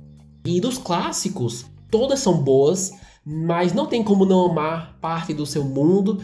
e 0.44 0.60
dos 0.60 0.78
clássicos. 0.78 1.66
Todas 1.90 2.20
são 2.20 2.44
boas, 2.44 2.92
mas 3.26 3.72
não 3.72 3.86
tem 3.86 4.04
como 4.04 4.26
não 4.26 4.52
amar 4.52 4.98
parte 5.00 5.34
do 5.34 5.46
seu 5.46 5.64
mundo, 5.64 6.20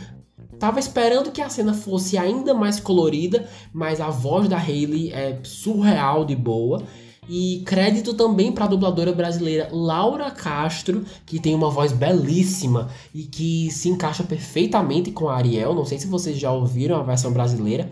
Tava 0.61 0.79
esperando 0.79 1.31
que 1.31 1.41
a 1.41 1.49
cena 1.49 1.73
fosse 1.73 2.19
ainda 2.19 2.53
mais 2.53 2.79
colorida, 2.79 3.49
mas 3.73 3.99
a 3.99 4.11
voz 4.11 4.47
da 4.47 4.59
Hayley 4.59 5.11
é 5.11 5.39
surreal 5.41 6.23
de 6.23 6.35
boa. 6.35 6.83
E 7.27 7.63
crédito 7.65 8.13
também 8.13 8.51
para 8.51 8.65
a 8.65 8.67
dubladora 8.67 9.11
brasileira 9.11 9.69
Laura 9.71 10.29
Castro, 10.29 11.03
que 11.25 11.39
tem 11.39 11.55
uma 11.55 11.71
voz 11.71 11.91
belíssima 11.91 12.89
e 13.11 13.23
que 13.23 13.71
se 13.71 13.89
encaixa 13.89 14.23
perfeitamente 14.23 15.09
com 15.09 15.29
a 15.29 15.35
Ariel. 15.35 15.73
Não 15.73 15.83
sei 15.83 15.97
se 15.97 16.05
vocês 16.05 16.37
já 16.37 16.51
ouviram 16.51 16.99
a 16.99 17.03
versão 17.03 17.33
brasileira. 17.33 17.89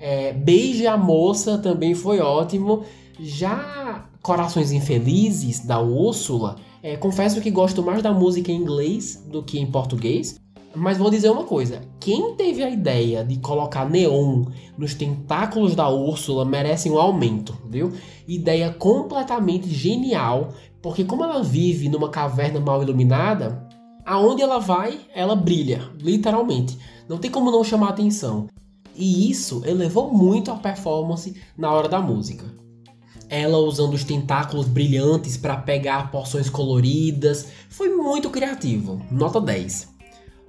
É, 0.00 0.32
Beije 0.32 0.88
a 0.88 0.96
Moça 0.96 1.58
também 1.58 1.94
foi 1.94 2.18
ótimo. 2.18 2.82
Já 3.20 4.04
Corações 4.20 4.72
Infelizes, 4.72 5.60
da 5.60 5.80
Úrsula, 5.80 6.56
é, 6.82 6.96
confesso 6.96 7.40
que 7.40 7.52
gosto 7.52 7.84
mais 7.84 8.02
da 8.02 8.12
música 8.12 8.50
em 8.50 8.56
inglês 8.56 9.24
do 9.30 9.44
que 9.44 9.60
em 9.60 9.66
português. 9.70 10.40
Mas 10.74 10.98
vou 10.98 11.10
dizer 11.10 11.30
uma 11.30 11.44
coisa: 11.44 11.82
quem 11.98 12.34
teve 12.36 12.62
a 12.62 12.70
ideia 12.70 13.24
de 13.24 13.38
colocar 13.38 13.88
neon 13.88 14.44
nos 14.78 14.94
tentáculos 14.94 15.74
da 15.74 15.88
Úrsula 15.88 16.44
merece 16.44 16.88
um 16.88 16.98
aumento, 16.98 17.56
viu? 17.68 17.92
Ideia 18.26 18.72
completamente 18.72 19.68
genial, 19.68 20.50
porque 20.80 21.04
como 21.04 21.24
ela 21.24 21.42
vive 21.42 21.88
numa 21.88 22.08
caverna 22.08 22.60
mal 22.60 22.82
iluminada, 22.82 23.68
aonde 24.04 24.42
ela 24.42 24.58
vai, 24.58 25.00
ela 25.14 25.34
brilha, 25.34 25.90
literalmente. 26.00 26.78
Não 27.08 27.18
tem 27.18 27.30
como 27.30 27.50
não 27.50 27.64
chamar 27.64 27.90
atenção. 27.90 28.46
E 28.94 29.30
isso 29.30 29.62
elevou 29.64 30.12
muito 30.12 30.50
a 30.50 30.56
performance 30.56 31.34
na 31.56 31.72
hora 31.72 31.88
da 31.88 32.00
música. 32.00 32.44
Ela 33.28 33.58
usando 33.58 33.94
os 33.94 34.04
tentáculos 34.04 34.66
brilhantes 34.66 35.36
para 35.36 35.56
pegar 35.56 36.10
porções 36.10 36.50
coloridas, 36.50 37.46
foi 37.68 37.88
muito 37.88 38.28
criativo. 38.28 39.00
Nota 39.10 39.40
10. 39.40 39.89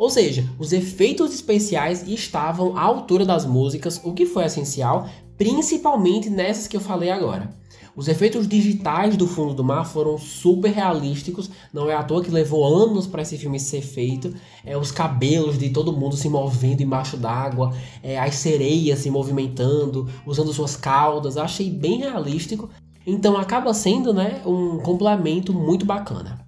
Ou 0.02 0.10
seja, 0.10 0.50
os 0.58 0.74
efeitos 0.74 1.32
especiais 1.32 2.08
estavam 2.08 2.76
à 2.76 2.82
altura 2.82 3.24
das 3.24 3.46
músicas, 3.46 4.02
o 4.04 4.14
que 4.14 4.26
foi 4.26 4.44
essencial, 4.44 5.08
principalmente 5.38 6.28
nessas 6.28 6.66
que 6.66 6.76
eu 6.76 6.82
falei 6.82 7.12
agora. 7.12 7.54
Os 7.96 8.08
efeitos 8.08 8.48
digitais 8.48 9.16
do 9.16 9.28
fundo 9.28 9.54
do 9.54 9.64
mar 9.64 9.86
foram 9.86 10.18
super 10.18 10.72
realísticos, 10.72 11.52
não 11.72 11.88
é 11.88 11.94
à 11.94 12.02
toa 12.02 12.24
que 12.24 12.32
levou 12.32 12.66
anos 12.66 13.06
para 13.06 13.22
esse 13.22 13.38
filme 13.38 13.60
ser 13.60 13.84
feito. 13.84 14.34
É, 14.66 14.76
os 14.76 14.92
cabelos 14.92 15.60
de 15.60 15.70
todo 15.70 15.94
mundo 15.94 16.18
se 16.18 16.28
movendo 16.28 16.82
embaixo 16.82 17.16
d'água, 17.16 17.72
é, 18.02 18.18
as 18.18 18.34
sereias 18.34 18.98
se 18.98 19.12
movimentando, 19.12 20.10
usando 20.26 20.52
suas 20.52 20.76
caudas, 20.76 21.38
achei 21.38 21.70
bem 21.70 22.00
realístico. 22.00 22.72
Então 23.06 23.38
acaba 23.38 23.72
sendo 23.72 24.12
né, 24.12 24.42
um 24.48 24.80
complemento 24.80 25.54
muito 25.54 25.86
bacana. 25.86 26.41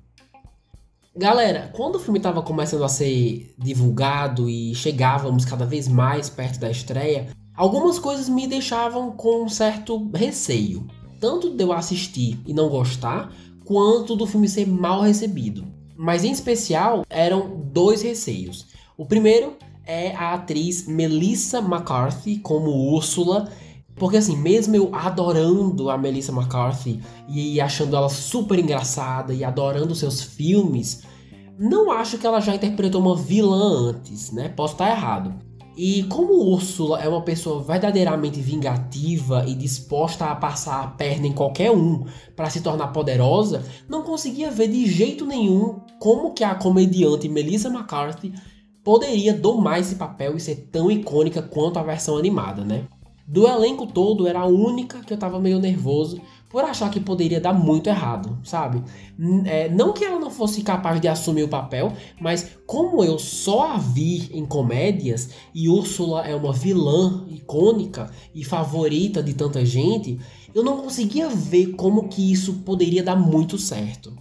Galera, 1.15 1.69
quando 1.75 1.97
o 1.97 1.99
filme 1.99 2.17
estava 2.17 2.41
começando 2.41 2.83
a 2.83 2.89
ser 2.89 3.53
divulgado 3.55 4.49
e 4.49 4.73
chegávamos 4.73 5.45
cada 5.45 5.63
vez 5.63 5.87
mais 5.87 6.27
perto 6.27 6.59
da 6.59 6.71
estreia, 6.71 7.27
algumas 7.55 7.99
coisas 7.99 8.27
me 8.27 8.47
deixavam 8.47 9.11
com 9.11 9.43
um 9.43 9.47
certo 9.47 10.09
receio. 10.11 10.87
Tanto 11.19 11.51
de 11.51 11.63
eu 11.63 11.71
assistir 11.71 12.41
e 12.47 12.53
não 12.53 12.67
gostar, 12.67 13.31
quanto 13.63 14.15
do 14.15 14.25
filme 14.25 14.49
ser 14.49 14.67
mal 14.67 15.01
recebido. 15.01 15.63
Mas 15.95 16.23
em 16.23 16.31
especial 16.31 17.05
eram 17.07 17.61
dois 17.71 18.01
receios. 18.01 18.65
O 18.97 19.05
primeiro 19.05 19.55
é 19.85 20.15
a 20.15 20.33
atriz 20.33 20.87
Melissa 20.87 21.59
McCarthy 21.59 22.39
como 22.39 22.91
Úrsula. 22.91 23.51
Porque 23.95 24.17
assim, 24.17 24.35
mesmo 24.37 24.75
eu 24.75 24.89
adorando 24.93 25.89
a 25.89 25.97
Melissa 25.97 26.31
McCarthy 26.31 27.01
e 27.27 27.61
achando 27.61 27.95
ela 27.95 28.09
super 28.09 28.57
engraçada 28.57 29.33
e 29.33 29.43
adorando 29.43 29.93
seus 29.93 30.21
filmes, 30.21 31.03
não 31.57 31.91
acho 31.91 32.17
que 32.17 32.25
ela 32.25 32.39
já 32.39 32.55
interpretou 32.55 33.01
uma 33.01 33.15
vilã 33.15 33.89
antes, 33.89 34.31
né? 34.31 34.49
Posso 34.49 34.73
estar 34.73 34.89
errado. 34.89 35.33
E 35.75 36.03
como 36.03 36.51
Úrsula 36.51 36.99
é 36.99 37.07
uma 37.07 37.21
pessoa 37.21 37.63
verdadeiramente 37.63 38.39
vingativa 38.39 39.43
e 39.47 39.55
disposta 39.55 40.25
a 40.25 40.35
passar 40.35 40.83
a 40.83 40.87
perna 40.87 41.25
em 41.25 41.33
qualquer 41.33 41.71
um 41.71 42.05
para 42.35 42.49
se 42.49 42.61
tornar 42.61 42.89
poderosa, 42.89 43.63
não 43.89 44.03
conseguia 44.03 44.51
ver 44.51 44.67
de 44.67 44.85
jeito 44.85 45.25
nenhum 45.25 45.79
como 45.99 46.33
que 46.33 46.43
a 46.43 46.53
comediante 46.53 47.27
Melissa 47.27 47.69
McCarthy 47.69 48.33
poderia 48.83 49.33
domar 49.33 49.79
esse 49.79 49.95
papel 49.95 50.35
e 50.35 50.39
ser 50.39 50.67
tão 50.71 50.91
icônica 50.91 51.41
quanto 51.41 51.79
a 51.79 51.83
versão 51.83 52.17
animada, 52.17 52.63
né? 52.63 52.85
Do 53.25 53.47
elenco 53.47 53.87
todo, 53.87 54.27
era 54.27 54.41
a 54.41 54.45
única 54.45 54.99
que 54.99 55.13
eu 55.13 55.17
tava 55.17 55.39
meio 55.39 55.59
nervoso 55.59 56.21
por 56.49 56.63
achar 56.63 56.91
que 56.91 56.99
poderia 56.99 57.41
dar 57.41 57.51
muito 57.51 57.87
errado, 57.87 58.37
sabe? 58.43 58.83
É, 59.45 59.67
não 59.69 59.91
que 59.91 60.05
ela 60.05 60.19
não 60.19 60.29
fosse 60.29 60.61
capaz 60.61 61.01
de 61.01 61.07
assumir 61.07 61.41
o 61.41 61.49
papel, 61.49 61.93
mas 62.21 62.57
como 62.67 63.03
eu 63.03 63.17
só 63.17 63.71
a 63.71 63.77
vi 63.77 64.29
em 64.31 64.45
comédias 64.45 65.31
e 65.51 65.67
Úrsula 65.67 66.27
é 66.27 66.35
uma 66.35 66.53
vilã 66.53 67.25
icônica 67.27 68.11
e 68.35 68.43
favorita 68.43 69.23
de 69.23 69.33
tanta 69.33 69.65
gente, 69.65 70.19
eu 70.53 70.63
não 70.63 70.77
conseguia 70.77 71.27
ver 71.27 71.71
como 71.71 72.07
que 72.07 72.31
isso 72.31 72.61
poderia 72.65 73.01
dar 73.01 73.15
muito 73.15 73.57
certo. 73.57 74.13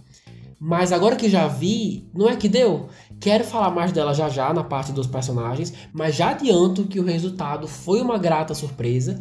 Mas 0.65 0.93
agora 0.93 1.17
que 1.17 1.29
já 1.29 1.45
vi, 1.45 2.07
não 2.13 2.29
é 2.29 2.37
que 2.37 2.47
deu? 2.47 2.87
Quero 3.19 3.43
falar 3.43 3.69
mais 3.69 3.91
dela 3.91 4.13
já 4.13 4.29
já 4.29 4.53
na 4.53 4.63
parte 4.63 4.93
dos 4.93 5.05
personagens, 5.05 5.73
mas 5.91 6.15
já 6.15 6.29
adianto 6.29 6.85
que 6.85 7.01
o 7.01 7.03
resultado 7.03 7.67
foi 7.67 8.01
uma 8.01 8.17
grata 8.17 8.53
surpresa 8.53 9.19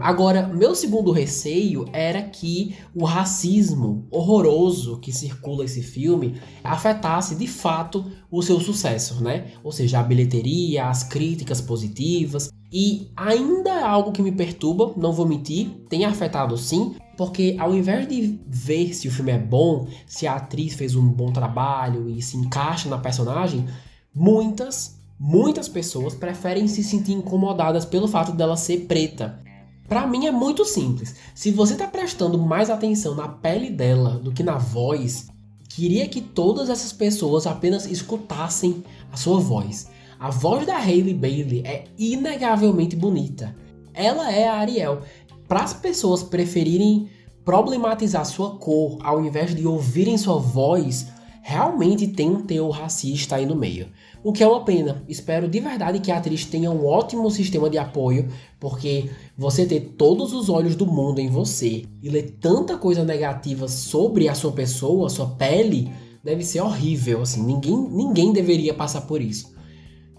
Agora, 0.00 0.46
meu 0.46 0.74
segundo 0.74 1.12
receio 1.12 1.84
era 1.92 2.22
que 2.22 2.74
o 2.94 3.04
racismo 3.04 4.06
horroroso 4.10 4.98
que 4.98 5.12
circula 5.12 5.66
esse 5.66 5.82
filme 5.82 6.40
afetasse 6.64 7.34
de 7.34 7.46
fato 7.46 8.10
o 8.30 8.40
seu 8.40 8.58
sucesso, 8.60 9.22
né? 9.22 9.52
Ou 9.62 9.70
seja, 9.70 10.00
a 10.00 10.02
bilheteria, 10.02 10.86
as 10.86 11.04
críticas 11.04 11.60
positivas. 11.60 12.50
E 12.72 13.10
ainda 13.16 13.70
é 13.70 13.82
algo 13.82 14.12
que 14.12 14.22
me 14.22 14.30
perturba, 14.30 14.92
não 14.96 15.12
vou 15.12 15.26
mentir, 15.26 15.70
tem 15.88 16.04
afetado 16.04 16.56
sim, 16.56 16.94
porque 17.16 17.56
ao 17.58 17.74
invés 17.74 18.06
de 18.06 18.40
ver 18.46 18.94
se 18.94 19.08
o 19.08 19.10
filme 19.10 19.32
é 19.32 19.38
bom, 19.38 19.88
se 20.06 20.26
a 20.26 20.36
atriz 20.36 20.74
fez 20.74 20.94
um 20.94 21.06
bom 21.08 21.32
trabalho 21.32 22.08
e 22.08 22.22
se 22.22 22.36
encaixa 22.36 22.88
na 22.88 22.96
personagem, 22.96 23.66
muitas, 24.14 24.96
muitas 25.18 25.68
pessoas 25.68 26.14
preferem 26.14 26.68
se 26.68 26.84
sentir 26.84 27.12
incomodadas 27.12 27.84
pelo 27.84 28.06
fato 28.06 28.32
dela 28.32 28.56
ser 28.56 28.86
preta. 28.86 29.42
Para 29.88 30.06
mim 30.06 30.26
é 30.26 30.30
muito 30.30 30.64
simples. 30.64 31.16
Se 31.34 31.50
você 31.50 31.72
está 31.72 31.88
prestando 31.88 32.38
mais 32.38 32.70
atenção 32.70 33.16
na 33.16 33.26
pele 33.26 33.70
dela 33.70 34.10
do 34.20 34.30
que 34.30 34.44
na 34.44 34.56
voz, 34.56 35.26
queria 35.68 36.08
que 36.08 36.20
todas 36.20 36.70
essas 36.70 36.92
pessoas 36.92 37.44
apenas 37.44 37.86
escutassem 37.86 38.84
a 39.10 39.16
sua 39.16 39.40
voz. 39.40 39.88
A 40.20 40.28
voz 40.28 40.66
da 40.66 40.76
Hailey 40.76 41.14
Bailey 41.14 41.62
é 41.64 41.84
inegavelmente 41.98 42.94
bonita. 42.94 43.56
Ela 43.94 44.30
é 44.30 44.46
a 44.46 44.56
Ariel. 44.56 45.00
Para 45.48 45.62
as 45.62 45.72
pessoas 45.72 46.22
preferirem 46.22 47.08
problematizar 47.42 48.26
sua 48.26 48.50
cor 48.56 48.98
ao 49.02 49.24
invés 49.24 49.54
de 49.54 49.66
ouvirem 49.66 50.18
sua 50.18 50.36
voz, 50.36 51.06
realmente 51.40 52.06
tem 52.06 52.28
um 52.28 52.42
teor 52.42 52.68
racista 52.68 53.36
aí 53.36 53.46
no 53.46 53.56
meio. 53.56 53.88
O 54.22 54.30
que 54.30 54.42
é 54.42 54.46
uma 54.46 54.62
pena. 54.62 55.02
Espero 55.08 55.48
de 55.48 55.58
verdade 55.58 56.00
que 56.00 56.12
a 56.12 56.18
atriz 56.18 56.44
tenha 56.44 56.70
um 56.70 56.84
ótimo 56.84 57.30
sistema 57.30 57.70
de 57.70 57.78
apoio, 57.78 58.28
porque 58.60 59.08
você 59.38 59.64
ter 59.64 59.94
todos 59.96 60.34
os 60.34 60.50
olhos 60.50 60.76
do 60.76 60.84
mundo 60.84 61.18
em 61.18 61.30
você 61.30 61.86
e 62.02 62.10
ler 62.10 62.36
tanta 62.38 62.76
coisa 62.76 63.02
negativa 63.04 63.66
sobre 63.68 64.28
a 64.28 64.34
sua 64.34 64.52
pessoa, 64.52 65.06
a 65.06 65.10
sua 65.10 65.28
pele, 65.28 65.90
deve 66.22 66.44
ser 66.44 66.60
horrível. 66.60 67.22
Assim, 67.22 67.42
ninguém, 67.42 67.74
ninguém 67.74 68.34
deveria 68.34 68.74
passar 68.74 69.00
por 69.00 69.22
isso. 69.22 69.58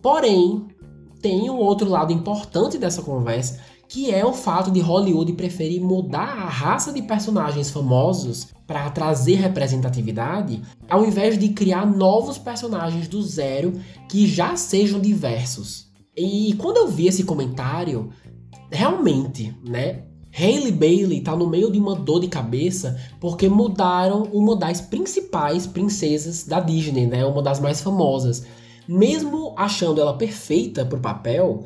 Porém, 0.02 0.68
tem 1.22 1.50
um 1.50 1.58
outro 1.58 1.90
lado 1.90 2.12
importante 2.12 2.78
dessa 2.78 3.02
conversa, 3.02 3.60
que 3.88 4.10
é 4.10 4.26
o 4.26 4.34
fato 4.34 4.72
de 4.72 4.80
Hollywood 4.80 5.34
preferir 5.34 5.82
mudar 5.82 6.30
a 6.30 6.50
raça 6.50 6.94
de 6.94 7.02
personagens 7.02 7.70
famosos 7.70 8.48
para 8.66 8.90
trazer 8.90 9.36
representatividade, 9.36 10.62
ao 10.90 11.06
invés 11.06 11.38
de 11.38 11.50
criar 11.50 11.86
novos 11.86 12.38
personagens 12.38 13.08
do 13.08 13.22
zero 13.22 13.74
que 14.08 14.26
já 14.26 14.56
sejam 14.56 15.00
diversos. 15.00 15.92
E 16.16 16.56
quando 16.58 16.78
eu 16.78 16.88
vi 16.88 17.08
esse 17.08 17.26
comentário, 17.26 18.10
realmente, 18.72 19.54
né? 19.68 20.04
Hailey 20.34 20.72
Bailey 20.72 21.22
tá 21.22 21.36
no 21.36 21.50
meio 21.50 21.70
de 21.70 21.78
uma 21.78 21.94
dor 21.94 22.22
de 22.22 22.30
cabeça 22.30 22.98
porque 23.20 23.50
mudaram 23.50 24.24
uma 24.32 24.56
das 24.56 24.80
principais 24.80 25.68
princesas 25.68 26.46
da 26.46 26.62
Disney, 26.62 27.06
né? 27.06 27.26
Uma 27.26 27.44
das 27.44 27.60
mais 27.60 27.82
famosas. 27.82 28.46
Mesmo 28.88 29.54
achando 29.58 30.02
ela 30.02 30.18
perfeita 30.18 30.86
pro 30.86 31.00
papel, 31.00 31.64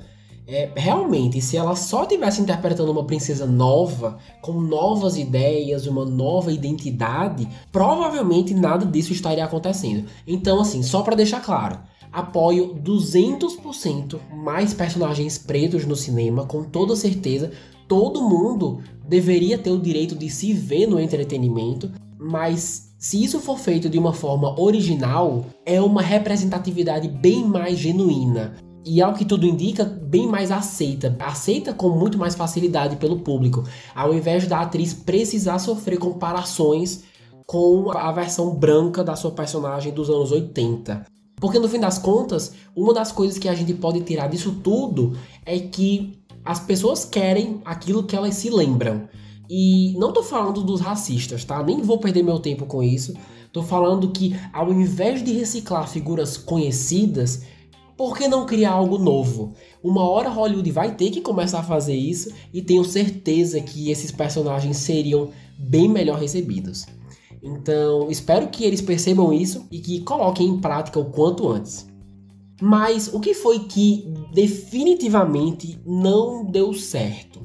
é, 0.47 0.69
realmente, 0.75 1.41
se 1.41 1.57
ela 1.57 1.75
só 1.75 2.03
estivesse 2.03 2.39
interpretando 2.39 2.91
uma 2.91 3.05
princesa 3.05 3.47
nova, 3.47 4.19
com 4.41 4.61
novas 4.61 5.17
ideias, 5.17 5.87
uma 5.87 6.05
nova 6.05 6.51
identidade, 6.51 7.47
provavelmente 7.71 8.53
nada 8.53 8.85
disso 8.85 9.11
estaria 9.11 9.43
acontecendo. 9.43 10.07
Então, 10.27 10.59
assim, 10.59 10.83
só 10.83 11.01
para 11.01 11.15
deixar 11.15 11.41
claro, 11.41 11.79
apoio 12.11 12.75
200% 12.75 14.19
mais 14.31 14.73
personagens 14.73 15.37
pretos 15.37 15.85
no 15.85 15.95
cinema, 15.95 16.45
com 16.45 16.63
toda 16.63 16.95
certeza. 16.95 17.51
Todo 17.87 18.27
mundo 18.27 18.81
deveria 19.07 19.57
ter 19.57 19.71
o 19.71 19.81
direito 19.81 20.15
de 20.15 20.29
se 20.29 20.53
ver 20.53 20.87
no 20.87 20.99
entretenimento, 20.99 21.91
mas 22.19 22.84
se 22.97 23.23
isso 23.23 23.39
for 23.39 23.59
feito 23.59 23.89
de 23.89 23.97
uma 23.97 24.13
forma 24.13 24.59
original, 24.59 25.45
é 25.65 25.81
uma 25.81 26.01
representatividade 26.01 27.07
bem 27.07 27.43
mais 27.43 27.77
genuína 27.77 28.55
e 28.85 29.01
ao 29.01 29.13
que 29.13 29.25
tudo 29.25 29.47
indica, 29.47 29.83
bem 29.83 30.27
mais 30.27 30.51
aceita, 30.51 31.15
aceita 31.19 31.73
com 31.73 31.89
muito 31.89 32.17
mais 32.17 32.35
facilidade 32.35 32.95
pelo 32.97 33.19
público, 33.19 33.63
ao 33.95 34.13
invés 34.13 34.47
da 34.47 34.61
atriz 34.61 34.93
precisar 34.93 35.57
sofrer 35.57 35.97
comparações 35.97 37.03
com 37.47 37.91
a 37.91 38.11
versão 38.11 38.55
branca 38.55 39.03
da 39.03 39.15
sua 39.15 39.31
personagem 39.31 39.91
dos 39.91 40.09
anos 40.09 40.31
80. 40.31 41.05
Porque 41.37 41.59
no 41.59 41.67
fim 41.67 41.79
das 41.79 41.97
contas, 41.97 42.53
uma 42.75 42.93
das 42.93 43.11
coisas 43.11 43.37
que 43.37 43.49
a 43.49 43.55
gente 43.55 43.73
pode 43.73 44.01
tirar 44.01 44.27
disso 44.27 44.59
tudo 44.63 45.17
é 45.45 45.59
que 45.59 46.17
as 46.43 46.59
pessoas 46.59 47.03
querem 47.03 47.61
aquilo 47.65 48.03
que 48.03 48.15
elas 48.15 48.35
se 48.35 48.49
lembram. 48.49 49.07
E 49.49 49.93
não 49.97 50.11
tô 50.11 50.23
falando 50.23 50.63
dos 50.63 50.81
racistas, 50.81 51.43
tá? 51.43 51.61
Nem 51.61 51.81
vou 51.81 51.99
perder 51.99 52.23
meu 52.23 52.39
tempo 52.39 52.65
com 52.65 52.81
isso. 52.81 53.13
Tô 53.51 53.63
falando 53.63 54.09
que 54.09 54.35
ao 54.51 54.71
invés 54.71 55.23
de 55.23 55.31
reciclar 55.31 55.87
figuras 55.87 56.35
conhecidas, 56.35 57.43
por 57.95 58.17
que 58.17 58.27
não 58.27 58.45
criar 58.45 58.71
algo 58.71 58.97
novo? 58.97 59.53
Uma 59.81 60.07
hora 60.09 60.29
Hollywood 60.29 60.69
vai 60.71 60.95
ter 60.95 61.09
que 61.11 61.21
começar 61.21 61.59
a 61.59 61.63
fazer 61.63 61.95
isso 61.95 62.33
e 62.53 62.61
tenho 62.61 62.83
certeza 62.83 63.61
que 63.61 63.89
esses 63.89 64.11
personagens 64.11 64.77
seriam 64.77 65.29
bem 65.57 65.87
melhor 65.87 66.19
recebidos. 66.19 66.85
Então, 67.41 68.09
espero 68.09 68.47
que 68.47 68.65
eles 68.65 68.81
percebam 68.81 69.31
isso 69.31 69.65
e 69.71 69.79
que 69.79 70.01
coloquem 70.01 70.47
em 70.47 70.59
prática 70.59 70.99
o 70.99 71.05
quanto 71.05 71.47
antes. 71.47 71.87
Mas 72.61 73.13
o 73.13 73.19
que 73.19 73.33
foi 73.33 73.59
que 73.59 74.11
definitivamente 74.33 75.79
não 75.85 76.43
deu 76.43 76.73
certo? 76.73 77.44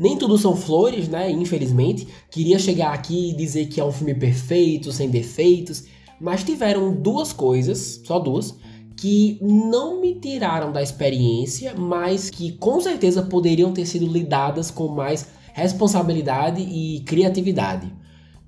Nem 0.00 0.16
tudo 0.16 0.38
são 0.38 0.56
flores, 0.56 1.08
né? 1.08 1.30
Infelizmente. 1.30 2.08
Queria 2.30 2.58
chegar 2.58 2.94
aqui 2.94 3.30
e 3.30 3.36
dizer 3.36 3.66
que 3.66 3.78
é 3.78 3.84
um 3.84 3.92
filme 3.92 4.14
perfeito, 4.14 4.90
sem 4.90 5.10
defeitos, 5.10 5.84
mas 6.18 6.42
tiveram 6.42 6.94
duas 6.94 7.34
coisas, 7.34 8.00
só 8.02 8.18
duas, 8.18 8.56
que 8.96 9.38
não 9.42 10.00
me 10.00 10.14
tiraram 10.14 10.72
da 10.72 10.82
experiência, 10.82 11.74
mas 11.74 12.30
que 12.30 12.52
com 12.52 12.80
certeza 12.80 13.22
poderiam 13.22 13.74
ter 13.74 13.84
sido 13.84 14.06
lidadas 14.06 14.70
com 14.70 14.88
mais 14.88 15.26
responsabilidade 15.52 16.62
e 16.62 17.00
criatividade. 17.00 17.92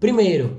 Primeiro, 0.01 0.57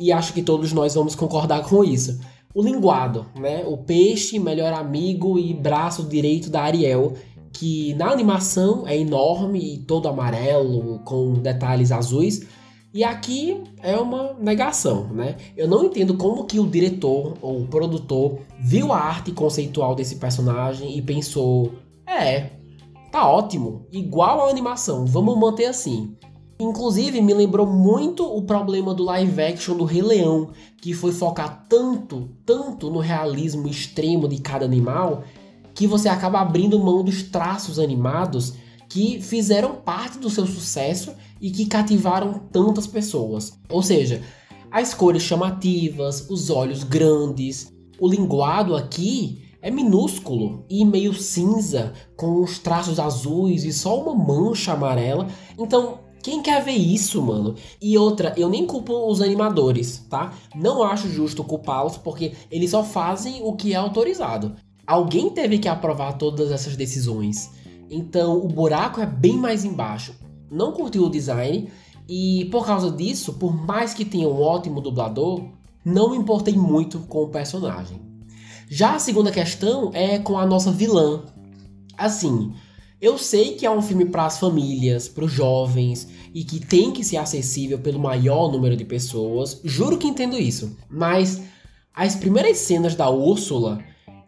e 0.00 0.10
acho 0.10 0.32
que 0.32 0.42
todos 0.42 0.72
nós 0.72 0.94
vamos 0.94 1.14
concordar 1.14 1.62
com 1.62 1.84
isso, 1.84 2.18
o 2.54 2.62
linguado, 2.62 3.26
né? 3.38 3.64
O 3.66 3.76
peixe, 3.76 4.38
melhor 4.38 4.72
amigo 4.72 5.38
e 5.38 5.52
braço 5.52 6.04
direito 6.04 6.48
da 6.48 6.62
Ariel, 6.62 7.12
que 7.58 7.94
na 7.94 8.10
animação 8.10 8.86
é 8.86 8.98
enorme 8.98 9.74
e 9.74 9.78
todo 9.78 10.08
amarelo 10.08 11.00
com 11.04 11.32
detalhes 11.32 11.90
azuis, 11.90 12.46
e 12.92 13.02
aqui 13.02 13.62
é 13.82 13.96
uma 13.96 14.34
negação, 14.38 15.08
né? 15.08 15.36
Eu 15.56 15.66
não 15.66 15.84
entendo 15.84 16.16
como 16.16 16.44
que 16.44 16.60
o 16.60 16.66
diretor 16.66 17.34
ou 17.40 17.62
o 17.62 17.66
produtor 17.66 18.40
viu 18.60 18.92
a 18.92 18.98
arte 18.98 19.32
conceitual 19.32 19.94
desse 19.94 20.16
personagem 20.16 20.96
e 20.96 21.02
pensou: 21.02 21.72
é, 22.06 22.50
tá 23.10 23.26
ótimo, 23.28 23.86
igual 23.90 24.46
a 24.46 24.50
animação, 24.50 25.06
vamos 25.06 25.38
manter 25.38 25.66
assim. 25.66 26.14
Inclusive, 26.58 27.20
me 27.20 27.34
lembrou 27.34 27.66
muito 27.66 28.24
o 28.24 28.42
problema 28.42 28.94
do 28.94 29.04
live 29.04 29.42
action 29.42 29.76
do 29.76 29.84
Rei 29.84 30.00
Leão, 30.00 30.50
que 30.80 30.94
foi 30.94 31.12
focar 31.12 31.66
tanto, 31.68 32.30
tanto 32.46 32.90
no 32.90 32.98
realismo 32.98 33.68
extremo 33.68 34.26
de 34.26 34.40
cada 34.40 34.64
animal, 34.64 35.22
que 35.76 35.86
você 35.86 36.08
acaba 36.08 36.40
abrindo 36.40 36.80
mão 36.80 37.04
dos 37.04 37.22
traços 37.22 37.78
animados 37.78 38.54
que 38.88 39.20
fizeram 39.20 39.76
parte 39.76 40.18
do 40.18 40.30
seu 40.30 40.46
sucesso 40.46 41.12
e 41.38 41.50
que 41.50 41.66
cativaram 41.66 42.40
tantas 42.50 42.86
pessoas. 42.86 43.58
Ou 43.68 43.82
seja, 43.82 44.22
as 44.70 44.94
cores 44.94 45.22
chamativas, 45.22 46.28
os 46.30 46.48
olhos 46.48 46.82
grandes, 46.82 47.70
o 48.00 48.08
linguado 48.08 48.74
aqui 48.74 49.42
é 49.60 49.70
minúsculo 49.70 50.64
e 50.70 50.82
meio 50.82 51.12
cinza, 51.12 51.92
com 52.16 52.42
os 52.42 52.58
traços 52.58 52.98
azuis 52.98 53.64
e 53.64 53.72
só 53.72 54.00
uma 54.00 54.14
mancha 54.14 54.72
amarela. 54.72 55.26
Então, 55.58 55.98
quem 56.22 56.42
quer 56.42 56.64
ver 56.64 56.72
isso, 56.72 57.20
mano? 57.20 57.54
E 57.80 57.98
outra, 57.98 58.32
eu 58.36 58.48
nem 58.48 58.66
culpo 58.66 59.10
os 59.10 59.20
animadores, 59.20 60.06
tá? 60.08 60.32
Não 60.54 60.82
acho 60.82 61.08
justo 61.08 61.44
culpá-los 61.44 61.98
porque 61.98 62.32
eles 62.50 62.70
só 62.70 62.82
fazem 62.82 63.42
o 63.42 63.52
que 63.52 63.74
é 63.74 63.76
autorizado. 63.76 64.56
Alguém 64.86 65.30
teve 65.30 65.58
que 65.58 65.68
aprovar 65.68 66.14
todas 66.14 66.50
essas 66.50 66.76
decisões. 66.76 67.50
Então, 67.90 68.38
o 68.38 68.48
buraco 68.48 69.00
é 69.00 69.06
bem 69.06 69.36
mais 69.36 69.64
embaixo 69.64 70.14
não 70.50 70.72
curtiu 70.72 71.04
o 71.04 71.10
design 71.10 71.68
e 72.08 72.46
por 72.50 72.64
causa 72.64 72.90
disso, 72.90 73.34
por 73.34 73.54
mais 73.54 73.92
que 73.92 74.04
tenha 74.04 74.28
um 74.28 74.40
ótimo 74.40 74.80
dublador, 74.80 75.44
não 75.84 76.10
me 76.10 76.16
importei 76.16 76.54
muito 76.54 77.00
com 77.00 77.24
o 77.24 77.28
personagem. 77.28 78.00
Já 78.68 78.94
a 78.94 78.98
segunda 78.98 79.30
questão 79.30 79.90
é 79.92 80.18
com 80.18 80.38
a 80.38 80.46
nossa 80.46 80.70
vilã. 80.70 81.24
Assim, 81.96 82.52
Eu 82.98 83.18
sei 83.18 83.56
que 83.56 83.66
é 83.66 83.70
um 83.70 83.82
filme 83.82 84.06
para 84.06 84.24
as 84.24 84.38
famílias, 84.38 85.06
para 85.06 85.26
os 85.26 85.30
jovens 85.30 86.08
e 86.32 86.42
que 86.42 86.58
tem 86.58 86.90
que 86.90 87.04
ser 87.04 87.18
acessível 87.18 87.78
pelo 87.78 87.98
maior 87.98 88.50
número 88.50 88.74
de 88.74 88.86
pessoas. 88.86 89.60
Juro 89.62 89.98
que 89.98 90.08
entendo 90.08 90.38
isso. 90.38 90.74
Mas 90.88 91.42
as 91.92 92.16
primeiras 92.16 92.56
cenas 92.56 92.94
da 92.94 93.10
Úrsula 93.10 93.84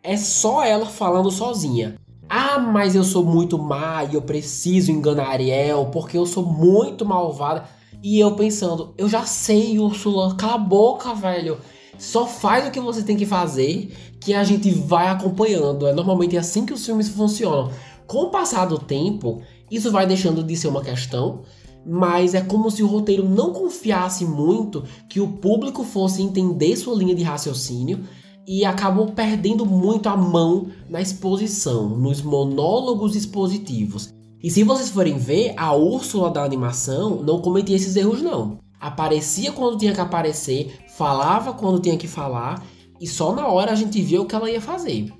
é 0.08 0.16
só 0.16 0.64
ela 0.64 0.86
falando 0.86 1.30
sozinha. 1.30 1.96
Ah, 2.30 2.58
mas 2.58 2.94
eu 2.94 3.04
sou 3.04 3.22
muito 3.22 3.58
má 3.58 4.04
e 4.04 4.14
eu 4.14 4.22
preciso 4.22 4.90
enganar 4.90 5.28
Ariel 5.28 5.90
porque 5.92 6.16
eu 6.16 6.24
sou 6.24 6.46
muito 6.46 7.04
malvada. 7.04 7.64
E 8.02 8.18
eu 8.18 8.34
pensando, 8.34 8.94
eu 8.96 9.06
já 9.06 9.26
sei, 9.26 9.78
Úrsula, 9.78 10.34
cala 10.34 10.54
a 10.54 10.58
boca, 10.58 11.12
velho. 11.12 11.58
Só 11.98 12.26
faz 12.26 12.66
o 12.66 12.70
que 12.70 12.80
você 12.80 13.02
tem 13.02 13.18
que 13.18 13.26
fazer 13.26 13.94
que 14.18 14.32
a 14.32 14.44
gente 14.44 14.70
vai 14.70 15.08
acompanhando. 15.08 15.86
É 15.86 15.92
normalmente 15.92 16.38
assim 16.38 16.64
que 16.64 16.72
os 16.72 16.86
filmes 16.86 17.08
funcionam. 17.08 17.70
Com 18.06 18.22
o 18.22 18.30
passar 18.30 18.64
do 18.64 18.78
tempo, 18.78 19.42
isso 19.70 19.92
vai 19.92 20.06
deixando 20.06 20.42
de 20.42 20.56
ser 20.56 20.68
uma 20.68 20.80
questão, 20.80 21.42
mas 21.84 22.32
é 22.32 22.40
como 22.40 22.70
se 22.70 22.82
o 22.82 22.86
roteiro 22.86 23.28
não 23.28 23.52
confiasse 23.52 24.24
muito 24.24 24.84
que 25.06 25.20
o 25.20 25.28
público 25.28 25.84
fosse 25.84 26.22
entender 26.22 26.76
sua 26.76 26.96
linha 26.96 27.14
de 27.14 27.22
raciocínio 27.22 28.04
e 28.48 28.64
acabou 28.64 29.08
perdendo 29.08 29.66
muito 29.66 30.08
a 30.08 30.16
mão 30.16 30.68
na 30.88 31.02
exposição, 31.02 31.90
nos 31.90 32.22
monólogos 32.22 33.14
expositivos. 33.14 34.08
E 34.42 34.50
se 34.50 34.64
vocês 34.64 34.88
forem 34.88 35.18
ver, 35.18 35.52
a 35.54 35.74
Úrsula 35.74 36.30
da 36.30 36.42
animação 36.42 37.22
não 37.22 37.42
cometia 37.42 37.76
esses 37.76 37.94
erros 37.94 38.22
não. 38.22 38.58
Aparecia 38.80 39.52
quando 39.52 39.76
tinha 39.76 39.92
que 39.92 40.00
aparecer, 40.00 40.78
falava 40.96 41.52
quando 41.52 41.82
tinha 41.82 41.98
que 41.98 42.08
falar, 42.08 42.64
e 42.98 43.06
só 43.06 43.34
na 43.34 43.46
hora 43.48 43.70
a 43.70 43.74
gente 43.74 44.00
via 44.00 44.22
o 44.22 44.24
que 44.24 44.34
ela 44.34 44.50
ia 44.50 44.62
fazer. 44.62 45.12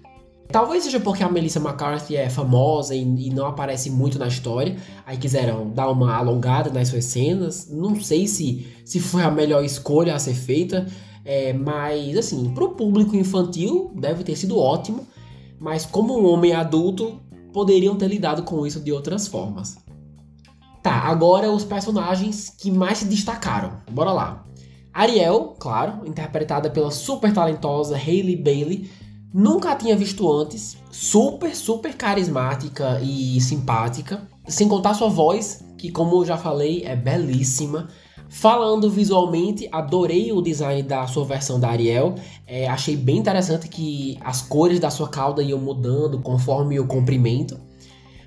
Talvez 0.51 0.85
seja 0.85 0.99
porque 0.99 1.23
a 1.23 1.31
Melissa 1.31 1.61
McCarthy 1.61 2.17
é 2.17 2.31
famosa 2.31 2.95
e, 2.95 3.03
e, 3.03 3.29
não 3.29 3.45
aparece 3.45 3.91
muito 3.91 4.19
na 4.19 4.27
história, 4.27 4.79
aí 5.05 5.19
quiseram 5.19 5.69
dar 5.69 5.91
uma 5.91 6.17
alongada 6.17 6.71
nas 6.71 6.89
suas 6.89 7.05
cenas. 7.05 7.69
Não 7.71 8.01
sei 8.01 8.27
se, 8.27 8.67
se 8.87 8.99
foi 8.99 9.23
a 9.23 9.31
melhor 9.31 9.63
escolha 9.63 10.15
a 10.15 10.19
ser 10.19 10.33
feita, 10.33 10.87
é, 11.25 11.53
mas 11.53 12.17
assim, 12.17 12.53
pro 12.55 12.71
público 12.71 13.17
infantil 13.17 13.93
deve 13.95 14.25
ter 14.25 14.37
sido 14.37 14.59
ótimo, 14.59 15.07
mas 15.59 15.85
como 15.85 16.19
um 16.19 16.27
homem 16.27 16.53
adulto, 16.53 17.21
poderiam 17.53 17.97
ter 17.97 18.09
lidado 18.09 18.43
com 18.43 18.67
isso 18.67 18.81
de 18.81 18.93
outras 18.93 19.27
formas. 19.27 19.79
Tá, 20.83 20.93
agora 20.93 21.51
os 21.51 21.65
personagens 21.65 22.51
que 22.51 22.71
mais 22.71 22.99
se 22.99 23.05
destacaram. 23.05 23.83
Bora 23.91 24.13
lá. 24.13 24.45
Ariel, 24.93 25.55
claro, 25.59 26.07
interpretada 26.07 26.71
pela 26.71 26.91
super 26.91 27.33
talentosa 27.33 27.97
Hailey 27.97 28.37
Bailey, 28.37 28.91
nunca 29.33 29.71
a 29.71 29.77
tinha 29.77 29.97
visto 29.97 30.31
antes, 30.31 30.77
super, 30.91 31.55
super 31.55 31.95
carismática 31.95 33.01
e 33.01 33.41
simpática, 33.41 34.27
sem 34.47 34.67
contar 34.67 34.95
sua 34.95 35.09
voz, 35.09 35.65
que 35.77 35.91
como 35.91 36.17
eu 36.17 36.25
já 36.25 36.37
falei, 36.37 36.83
é 36.85 36.97
belíssima. 36.97 37.89
Falando 38.29 38.91
visualmente, 38.91 39.69
adorei 39.73 40.33
o 40.33 40.43
design 40.43 40.83
da 40.83 41.07
sua 41.07 41.25
versão 41.25 41.59
da 41.59 41.71
Ariel. 41.71 42.15
É, 42.47 42.69
achei 42.69 42.97
bem 42.97 43.17
interessante 43.17 43.69
que 43.69 44.19
as 44.23 44.43
cores 44.43 44.79
da 44.79 44.91
sua 44.91 45.09
cauda 45.09 45.43
iam 45.43 45.59
mudando 45.59 46.21
conforme 46.21 46.79
o 46.79 46.87
comprimento. 46.87 47.59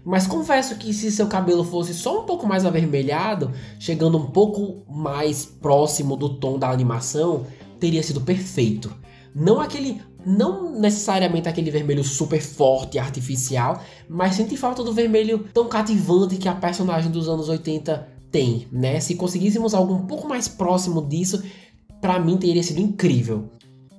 Mas 0.03 0.25
confesso 0.25 0.75
que 0.75 0.91
se 0.93 1.11
seu 1.11 1.27
cabelo 1.27 1.63
fosse 1.63 1.93
só 1.93 2.21
um 2.21 2.25
pouco 2.25 2.47
mais 2.47 2.65
avermelhado, 2.65 3.51
chegando 3.79 4.17
um 4.17 4.25
pouco 4.25 4.83
mais 4.91 5.45
próximo 5.45 6.17
do 6.17 6.29
tom 6.29 6.57
da 6.57 6.71
animação, 6.71 7.45
teria 7.79 8.01
sido 8.01 8.21
perfeito. 8.21 8.91
Não 9.35 9.61
aquele 9.61 10.01
não 10.25 10.71
necessariamente 10.79 11.49
aquele 11.49 11.71
vermelho 11.71 12.03
super 12.03 12.41
forte 12.41 12.95
e 12.95 12.99
artificial, 12.99 13.81
mas 14.07 14.35
senti 14.35 14.55
falta 14.55 14.83
do 14.83 14.93
vermelho 14.93 15.47
tão 15.53 15.67
cativante 15.67 16.37
que 16.37 16.47
a 16.47 16.53
personagem 16.53 17.11
dos 17.11 17.27
anos 17.27 17.49
80 17.49 18.10
tem, 18.31 18.67
né? 18.71 18.99
Se 18.99 19.15
conseguíssemos 19.15 19.73
algo 19.73 19.93
um 19.93 20.05
pouco 20.05 20.27
mais 20.27 20.47
próximo 20.47 21.01
disso, 21.01 21.43
para 21.99 22.19
mim 22.19 22.37
teria 22.37 22.63
sido 22.63 22.79
incrível. 22.79 23.49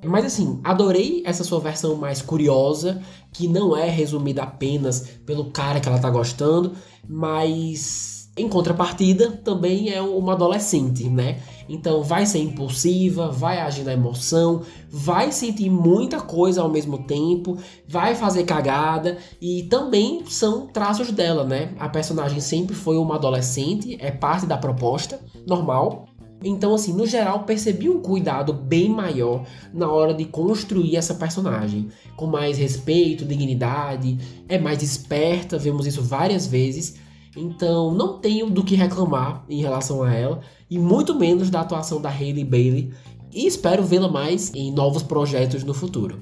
Mas 0.05 0.25
assim, 0.25 0.61
adorei 0.65 1.23
essa 1.25 1.45
sua 1.45 1.61
versão 1.61 1.95
mais 1.95 2.21
curiosa, 2.21 3.01
que 3.33 3.47
não 3.47 3.77
é 3.77 3.89
resumida 3.89 4.43
apenas 4.43 5.09
pelo 5.25 5.47
cara 5.47 5.79
que 5.79 5.89
ela 5.89 5.99
tá 5.99 6.11
gostando, 6.11 6.73
mas 7.09 8.31
em 8.37 8.49
contrapartida 8.49 9.31
também 9.31 9.91
é 9.91 10.03
uma 10.03 10.33
adolescente, 10.33 11.09
né? 11.09 11.41
Então 11.69 12.03
vai 12.03 12.27
ser 12.27 12.39
impulsiva, 12.39 13.31
vai 13.31 13.59
agir 13.59 13.85
na 13.85 13.93
emoção, 13.93 14.63
vai 14.91 15.33
sentir 15.33 15.71
muita 15.71 16.21
coisa 16.21 16.63
ao 16.63 16.69
mesmo 16.69 16.99
tempo, 17.05 17.59
vai 17.89 18.15
fazer 18.15 18.45
cagada 18.45 19.19
e 19.41 19.65
também 19.65 20.25
são 20.27 20.67
traços 20.67 21.11
dela, 21.11 21.45
né? 21.45 21.75
A 21.79 21.89
personagem 21.89 22.41
sempre 22.41 22.75
foi 22.75 22.97
uma 22.97 23.17
adolescente, 23.17 23.97
é 24.01 24.11
parte 24.11 24.47
da 24.47 24.57
proposta, 24.57 25.21
normal, 25.47 26.07
então, 26.45 26.75
assim, 26.75 26.93
no 26.93 27.07
geral, 27.07 27.45
percebi 27.45 27.89
um 27.89 28.01
cuidado 28.01 28.53
bem 28.53 28.89
maior 28.89 29.45
na 29.73 29.91
hora 29.91 30.13
de 30.13 30.25
construir 30.25 30.97
essa 30.97 31.15
personagem, 31.15 31.89
com 32.17 32.27
mais 32.27 32.59
respeito, 32.59 33.25
dignidade, 33.25 34.19
é 34.49 34.59
mais 34.59 34.83
esperta, 34.83 35.57
vemos 35.57 35.87
isso 35.87 36.03
várias 36.03 36.47
vezes. 36.47 36.97
Então, 37.37 37.93
não 37.95 38.19
tenho 38.19 38.51
do 38.51 38.63
que 38.63 38.75
reclamar 38.75 39.45
em 39.49 39.61
relação 39.61 40.03
a 40.03 40.13
ela, 40.13 40.41
e 40.71 40.79
muito 40.79 41.15
menos 41.15 41.51
da 41.51 41.61
atuação 41.61 42.01
da 42.01 42.11
Hailey 42.11 42.45
Bailey, 42.45 42.93
e 43.33 43.47
espero 43.47 43.83
vê-la 43.83 44.09
mais 44.09 44.53
em 44.55 44.71
novos 44.71 45.03
projetos 45.03 45.65
no 45.65 45.73
futuro. 45.73 46.21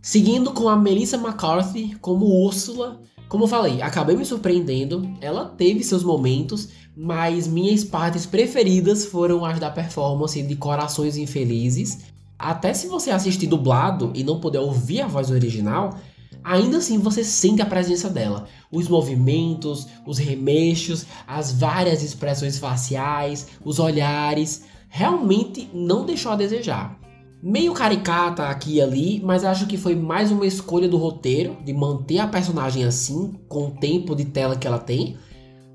Seguindo 0.00 0.52
com 0.52 0.68
a 0.68 0.76
Melissa 0.76 1.16
McCarthy 1.16 1.96
como 2.00 2.26
Úrsula, 2.26 3.00
como 3.28 3.48
falei, 3.48 3.82
acabei 3.82 4.16
me 4.16 4.24
surpreendendo. 4.24 5.08
Ela 5.20 5.44
teve 5.44 5.82
seus 5.82 6.04
momentos, 6.04 6.68
mas 6.96 7.48
minhas 7.48 7.82
partes 7.82 8.24
preferidas 8.24 9.04
foram 9.04 9.44
as 9.44 9.58
da 9.58 9.68
performance 9.68 10.40
de 10.40 10.56
Corações 10.56 11.16
Infelizes. 11.16 12.04
Até 12.38 12.72
se 12.72 12.86
você 12.86 13.10
assistir 13.10 13.48
dublado 13.48 14.12
e 14.14 14.22
não 14.22 14.38
puder 14.38 14.60
ouvir 14.60 15.00
a 15.00 15.08
voz 15.08 15.30
original, 15.30 15.98
ainda 16.46 16.78
assim 16.78 16.98
você 16.98 17.24
sente 17.24 17.60
a 17.60 17.66
presença 17.66 18.08
dela. 18.08 18.46
Os 18.70 18.88
movimentos, 18.88 19.86
os 20.06 20.16
remexos, 20.16 21.04
as 21.26 21.52
várias 21.52 22.02
expressões 22.02 22.58
faciais, 22.58 23.48
os 23.64 23.78
olhares, 23.78 24.64
realmente 24.88 25.68
não 25.74 26.06
deixou 26.06 26.32
a 26.32 26.36
desejar 26.36 26.98
meio 27.42 27.72
caricata 27.74 28.48
aqui 28.48 28.74
e 28.74 28.82
ali, 28.82 29.22
mas 29.22 29.44
acho 29.44 29.66
que 29.66 29.76
foi 29.76 29.94
mais 29.94 30.32
uma 30.32 30.44
escolha 30.44 30.88
do 30.88 30.96
roteiro 30.96 31.56
de 31.64 31.72
manter 31.72 32.18
a 32.18 32.26
personagem 32.26 32.84
assim, 32.84 33.34
com 33.48 33.68
o 33.68 33.70
tempo 33.70 34.16
de 34.16 34.24
tela 34.24 34.56
que 34.56 34.66
ela 34.66 34.80
tem, 34.80 35.16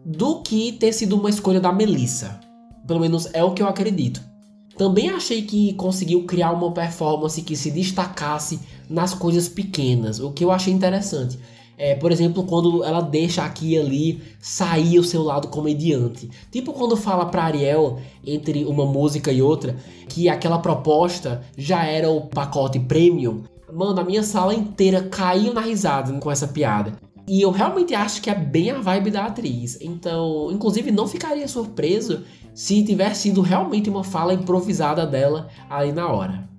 do 0.06 0.42
que 0.42 0.74
ter 0.74 0.92
sido 0.92 1.16
uma 1.16 1.30
escolha 1.30 1.62
da 1.62 1.72
Melissa. 1.72 2.42
Pelo 2.86 3.00
menos 3.00 3.30
é 3.34 3.42
o 3.42 3.54
que 3.54 3.62
eu 3.62 3.68
acredito. 3.68 4.22
Também 4.78 5.10
achei 5.10 5.44
que 5.44 5.74
conseguiu 5.76 6.26
criar 6.26 6.52
uma 6.52 6.74
performance 6.74 7.42
que 7.42 7.56
se 7.56 7.72
destacasse 7.72 8.60
nas 8.92 9.14
coisas 9.14 9.48
pequenas, 9.48 10.20
o 10.20 10.32
que 10.32 10.44
eu 10.44 10.52
achei 10.52 10.74
interessante. 10.74 11.40
É, 11.78 11.96
por 11.96 12.12
exemplo, 12.12 12.44
quando 12.44 12.84
ela 12.84 13.02
deixa 13.02 13.44
aqui 13.44 13.72
e 13.72 13.78
ali 13.80 14.22
sair 14.40 15.00
o 15.00 15.04
seu 15.04 15.24
lado 15.24 15.48
comediante. 15.48 16.30
Tipo 16.52 16.74
quando 16.74 16.96
fala 16.96 17.26
pra 17.26 17.46
Ariel, 17.46 18.00
entre 18.24 18.66
uma 18.66 18.86
música 18.86 19.32
e 19.32 19.42
outra, 19.42 19.76
que 20.08 20.30
aquela 20.30 20.60
proposta 20.60 21.42
já 21.58 21.84
era 21.84 22.08
o 22.08 22.22
pacote 22.22 22.80
premium. 22.80 23.42
Mano, 23.74 24.00
a 24.00 24.04
minha 24.04 24.22
sala 24.22 24.54
inteira 24.54 25.02
caiu 25.04 25.54
na 25.54 25.62
risada 25.62 26.14
com 26.20 26.30
essa 26.30 26.48
piada. 26.48 26.94
E 27.28 27.42
eu 27.42 27.50
realmente 27.50 27.96
acho 27.96 28.22
que 28.22 28.30
é 28.30 28.36
bem 28.36 28.70
a 28.70 28.80
vibe 28.80 29.10
da 29.10 29.26
atriz. 29.26 29.80
Então, 29.82 30.52
inclusive, 30.52 30.92
não 30.92 31.08
ficaria 31.08 31.48
surpreso 31.48 32.24
se 32.54 32.84
tivesse 32.84 33.24
sido 33.24 33.42
realmente 33.42 33.90
uma 33.90 34.04
fala 34.04 34.34
improvisada 34.34 35.06
dela 35.08 35.48
ali 35.70 35.92
na 35.94 36.12
hora. 36.12 36.51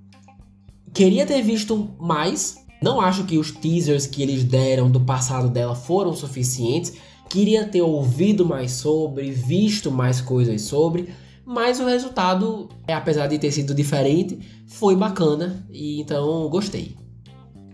Queria 0.92 1.24
ter 1.24 1.42
visto 1.42 1.90
mais 1.98 2.62
não 2.82 3.00
acho 3.00 3.22
que 3.24 3.38
os 3.38 3.52
teasers 3.52 4.06
que 4.06 4.22
eles 4.22 4.42
deram 4.42 4.90
do 4.90 5.00
passado 5.00 5.48
dela 5.48 5.76
foram 5.76 6.12
suficientes. 6.12 6.94
Queria 7.30 7.64
ter 7.64 7.80
ouvido 7.80 8.44
mais 8.44 8.72
sobre, 8.72 9.30
visto 9.30 9.90
mais 9.90 10.20
coisas 10.20 10.62
sobre, 10.62 11.14
mas 11.46 11.78
o 11.78 11.86
resultado, 11.86 12.68
é, 12.86 12.92
apesar 12.92 13.28
de 13.28 13.38
ter 13.38 13.52
sido 13.52 13.72
diferente, 13.72 14.40
foi 14.66 14.96
bacana 14.96 15.64
e 15.70 16.00
então 16.00 16.48
gostei. 16.48 16.96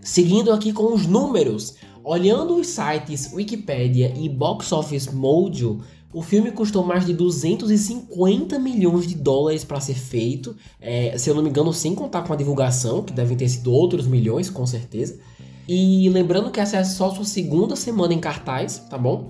Seguindo 0.01 0.53
aqui 0.53 0.71
com 0.71 0.93
os 0.93 1.07
números, 1.07 1.75
olhando 2.03 2.55
os 2.55 2.67
sites 2.67 3.33
Wikipedia 3.33 4.13
e 4.15 4.29
Box 4.29 4.71
Office 4.71 5.11
Mojo, 5.11 5.81
o 6.11 6.23
filme 6.23 6.51
custou 6.51 6.83
mais 6.83 7.05
de 7.05 7.13
250 7.13 8.57
milhões 8.57 9.05
de 9.05 9.13
dólares 9.15 9.63
para 9.63 9.79
ser 9.79 9.93
feito, 9.93 10.55
é, 10.81 11.15
se 11.17 11.29
eu 11.29 11.35
não 11.35 11.43
me 11.43 11.49
engano, 11.49 11.71
sem 11.71 11.93
contar 11.93 12.23
com 12.23 12.33
a 12.33 12.35
divulgação, 12.35 13.03
que 13.03 13.13
devem 13.13 13.37
ter 13.37 13.47
sido 13.47 13.71
outros 13.71 14.07
milhões, 14.07 14.49
com 14.49 14.65
certeza. 14.65 15.19
E 15.67 16.09
lembrando 16.09 16.49
que 16.49 16.59
essa 16.59 16.77
é 16.77 16.83
só 16.83 17.13
sua 17.13 17.25
segunda 17.25 17.75
semana 17.75 18.11
em 18.11 18.19
cartaz, 18.19 18.79
tá 18.89 18.97
bom? 18.97 19.29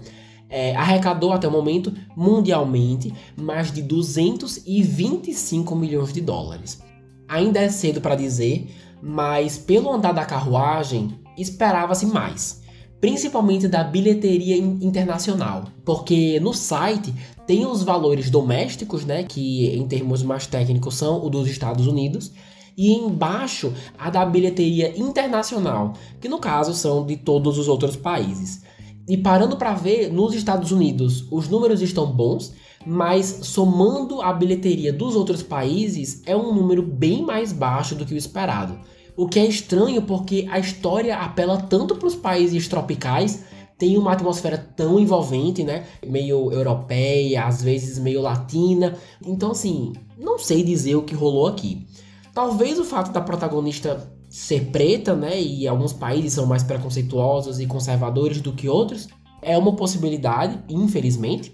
É, 0.49 0.73
arrecadou 0.73 1.33
até 1.33 1.49
o 1.49 1.51
momento, 1.51 1.93
mundialmente, 2.15 3.13
mais 3.35 3.73
de 3.73 3.81
225 3.81 5.75
milhões 5.75 6.13
de 6.13 6.21
dólares. 6.21 6.81
Ainda 7.27 7.59
é 7.59 7.67
cedo 7.67 7.99
para 7.99 8.15
dizer, 8.15 8.73
mas 9.01 9.57
pelo 9.57 9.91
andar 9.91 10.13
da 10.13 10.23
carruagem, 10.23 11.19
esperava-se 11.37 12.05
mais. 12.05 12.58
Principalmente 12.99 13.67
da 13.67 13.83
bilheteria 13.83 14.57
internacional, 14.57 15.65
porque 15.85 16.39
no 16.39 16.53
site 16.53 17.13
tem 17.47 17.65
os 17.65 17.81
valores 17.81 18.29
domésticos, 18.29 19.05
né, 19.05 19.23
que 19.23 19.67
em 19.67 19.87
termos 19.87 20.21
mais 20.21 20.45
técnicos 20.45 20.95
são 20.95 21.25
o 21.25 21.29
dos 21.29 21.47
Estados 21.47 21.87
Unidos, 21.87 22.31
e 22.77 22.93
embaixo 22.93 23.73
a 23.97 24.09
da 24.09 24.25
bilheteria 24.25 24.97
internacional, 24.97 25.93
que 26.19 26.29
no 26.29 26.39
caso 26.39 26.73
são 26.73 27.05
de 27.05 27.17
todos 27.17 27.57
os 27.57 27.67
outros 27.67 27.95
países. 27.95 28.61
E 29.07 29.17
parando 29.17 29.57
para 29.57 29.73
ver, 29.73 30.11
nos 30.13 30.33
Estados 30.33 30.71
Unidos 30.71 31.25
os 31.31 31.49
números 31.49 31.81
estão 31.81 32.05
bons, 32.05 32.53
mas 32.85 33.39
somando 33.43 34.21
a 34.21 34.31
bilheteria 34.31 34.93
dos 34.93 35.15
outros 35.15 35.43
países 35.43 36.21
é 36.25 36.35
um 36.35 36.53
número 36.53 36.81
bem 36.81 37.25
mais 37.25 37.51
baixo 37.51 37.95
do 37.95 38.05
que 38.05 38.13
o 38.13 38.17
esperado. 38.17 38.77
O 39.19 39.27
que 39.27 39.37
é 39.37 39.45
estranho 39.45 40.01
porque 40.01 40.47
a 40.49 40.59
história 40.59 41.17
apela 41.17 41.57
tanto 41.57 41.93
para 41.95 42.07
os 42.07 42.15
países 42.15 42.69
tropicais, 42.69 43.43
tem 43.77 43.97
uma 43.97 44.13
atmosfera 44.13 44.57
tão 44.57 44.97
envolvente, 44.97 45.61
né? 45.61 45.85
Meio 46.07 46.53
europeia, 46.53 47.45
às 47.45 47.61
vezes 47.61 47.99
meio 47.99 48.21
latina. 48.21 48.97
Então, 49.25 49.51
assim, 49.51 49.91
não 50.17 50.39
sei 50.39 50.63
dizer 50.63 50.95
o 50.95 51.03
que 51.03 51.13
rolou 51.13 51.47
aqui. 51.47 51.85
Talvez 52.33 52.79
o 52.79 52.85
fato 52.85 53.11
da 53.11 53.19
protagonista 53.19 54.09
ser 54.29 54.67
preta, 54.67 55.13
né? 55.13 55.37
E 55.37 55.67
alguns 55.67 55.91
países 55.91 56.31
são 56.31 56.45
mais 56.45 56.63
preconceituosos 56.63 57.59
e 57.59 57.65
conservadores 57.65 58.39
do 58.39 58.53
que 58.53 58.69
outros. 58.69 59.09
É 59.41 59.57
uma 59.57 59.75
possibilidade, 59.75 60.59
infelizmente 60.69 61.51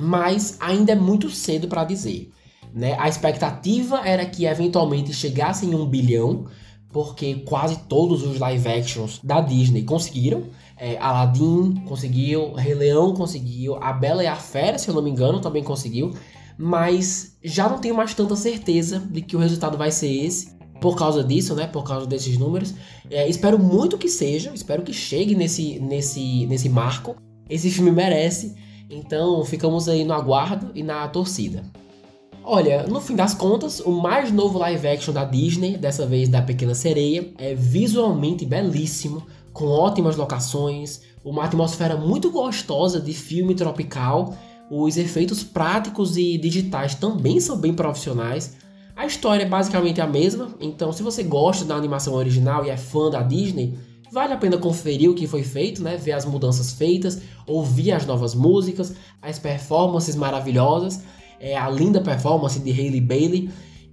mas 0.00 0.56
ainda 0.60 0.92
é 0.92 0.94
muito 0.94 1.28
cedo 1.30 1.68
para 1.68 1.84
dizer. 1.84 2.30
Né? 2.72 2.96
A 2.98 3.08
expectativa 3.08 4.00
era 4.06 4.24
que 4.24 4.46
eventualmente 4.46 5.12
chegasse 5.12 5.66
em 5.66 5.74
um 5.74 5.84
bilhão, 5.84 6.46
porque 6.92 7.36
quase 7.46 7.78
todos 7.88 8.22
os 8.22 8.38
live 8.38 8.68
actions 8.68 9.20
da 9.22 9.40
Disney 9.40 9.82
conseguiram. 9.82 10.44
É, 10.76 10.96
Aladdin 10.98 11.82
conseguiu, 11.86 12.54
Rei 12.54 12.74
Leão 12.74 13.12
conseguiu, 13.14 13.76
A 13.82 13.92
Bela 13.92 14.24
e 14.24 14.26
a 14.26 14.34
Fera, 14.34 14.78
se 14.78 14.88
eu 14.88 14.94
não 14.94 15.02
me 15.02 15.10
engano, 15.10 15.40
também 15.40 15.62
conseguiu. 15.62 16.12
Mas 16.56 17.36
já 17.42 17.68
não 17.68 17.78
tenho 17.78 17.94
mais 17.94 18.14
tanta 18.14 18.34
certeza 18.36 18.98
de 18.98 19.22
que 19.22 19.36
o 19.36 19.38
resultado 19.38 19.78
vai 19.78 19.90
ser 19.90 20.10
esse. 20.10 20.58
Por 20.80 20.96
causa 20.96 21.22
disso, 21.22 21.54
né? 21.54 21.66
Por 21.66 21.84
causa 21.84 22.06
desses 22.06 22.38
números. 22.38 22.74
É, 23.10 23.28
espero 23.28 23.58
muito 23.58 23.98
que 23.98 24.08
seja. 24.08 24.50
Espero 24.54 24.82
que 24.82 24.92
chegue 24.92 25.34
nesse, 25.34 25.78
nesse, 25.78 26.46
nesse 26.46 26.68
marco. 26.68 27.16
Esse 27.48 27.70
filme 27.70 27.90
merece. 27.90 28.54
Então 28.88 29.44
ficamos 29.44 29.88
aí 29.88 30.04
no 30.04 30.14
aguardo 30.14 30.70
e 30.74 30.82
na 30.82 31.06
torcida. 31.08 31.62
Olha, 32.42 32.86
no 32.86 33.00
fim 33.00 33.14
das 33.14 33.34
contas, 33.34 33.80
o 33.80 33.90
mais 33.90 34.32
novo 34.32 34.58
live 34.58 34.88
action 34.88 35.12
da 35.12 35.24
Disney, 35.24 35.76
dessa 35.76 36.06
vez 36.06 36.28
da 36.28 36.40
Pequena 36.40 36.74
Sereia, 36.74 37.32
é 37.38 37.54
visualmente 37.54 38.46
belíssimo, 38.46 39.26
com 39.52 39.66
ótimas 39.66 40.16
locações, 40.16 41.02
uma 41.24 41.44
atmosfera 41.44 41.96
muito 41.96 42.30
gostosa 42.30 43.00
de 43.00 43.12
filme 43.12 43.54
tropical, 43.54 44.34
os 44.70 44.96
efeitos 44.96 45.42
práticos 45.42 46.16
e 46.16 46.38
digitais 46.38 46.94
também 46.94 47.40
são 47.40 47.56
bem 47.56 47.74
profissionais. 47.74 48.56
A 48.96 49.04
história 49.04 49.42
é 49.42 49.48
basicamente 49.48 50.00
a 50.00 50.06
mesma, 50.06 50.48
então 50.60 50.92
se 50.92 51.02
você 51.02 51.22
gosta 51.22 51.64
da 51.64 51.74
animação 51.74 52.14
original 52.14 52.64
e 52.64 52.70
é 52.70 52.76
fã 52.76 53.10
da 53.10 53.22
Disney, 53.22 53.74
Vale 54.12 54.32
a 54.32 54.36
pena 54.36 54.58
conferir 54.58 55.08
o 55.08 55.14
que 55.14 55.28
foi 55.28 55.44
feito, 55.44 55.82
né? 55.82 55.96
Ver 55.96 56.12
as 56.12 56.24
mudanças 56.24 56.72
feitas, 56.72 57.22
ouvir 57.46 57.92
as 57.92 58.04
novas 58.04 58.34
músicas, 58.34 58.92
as 59.22 59.38
performances 59.38 60.16
maravilhosas, 60.16 61.00
é, 61.40 61.56
a 61.56 61.68
linda 61.68 62.00
performance 62.00 62.60
de 62.60 62.70
Hailey 62.70 63.00
Bailey. 63.00 63.50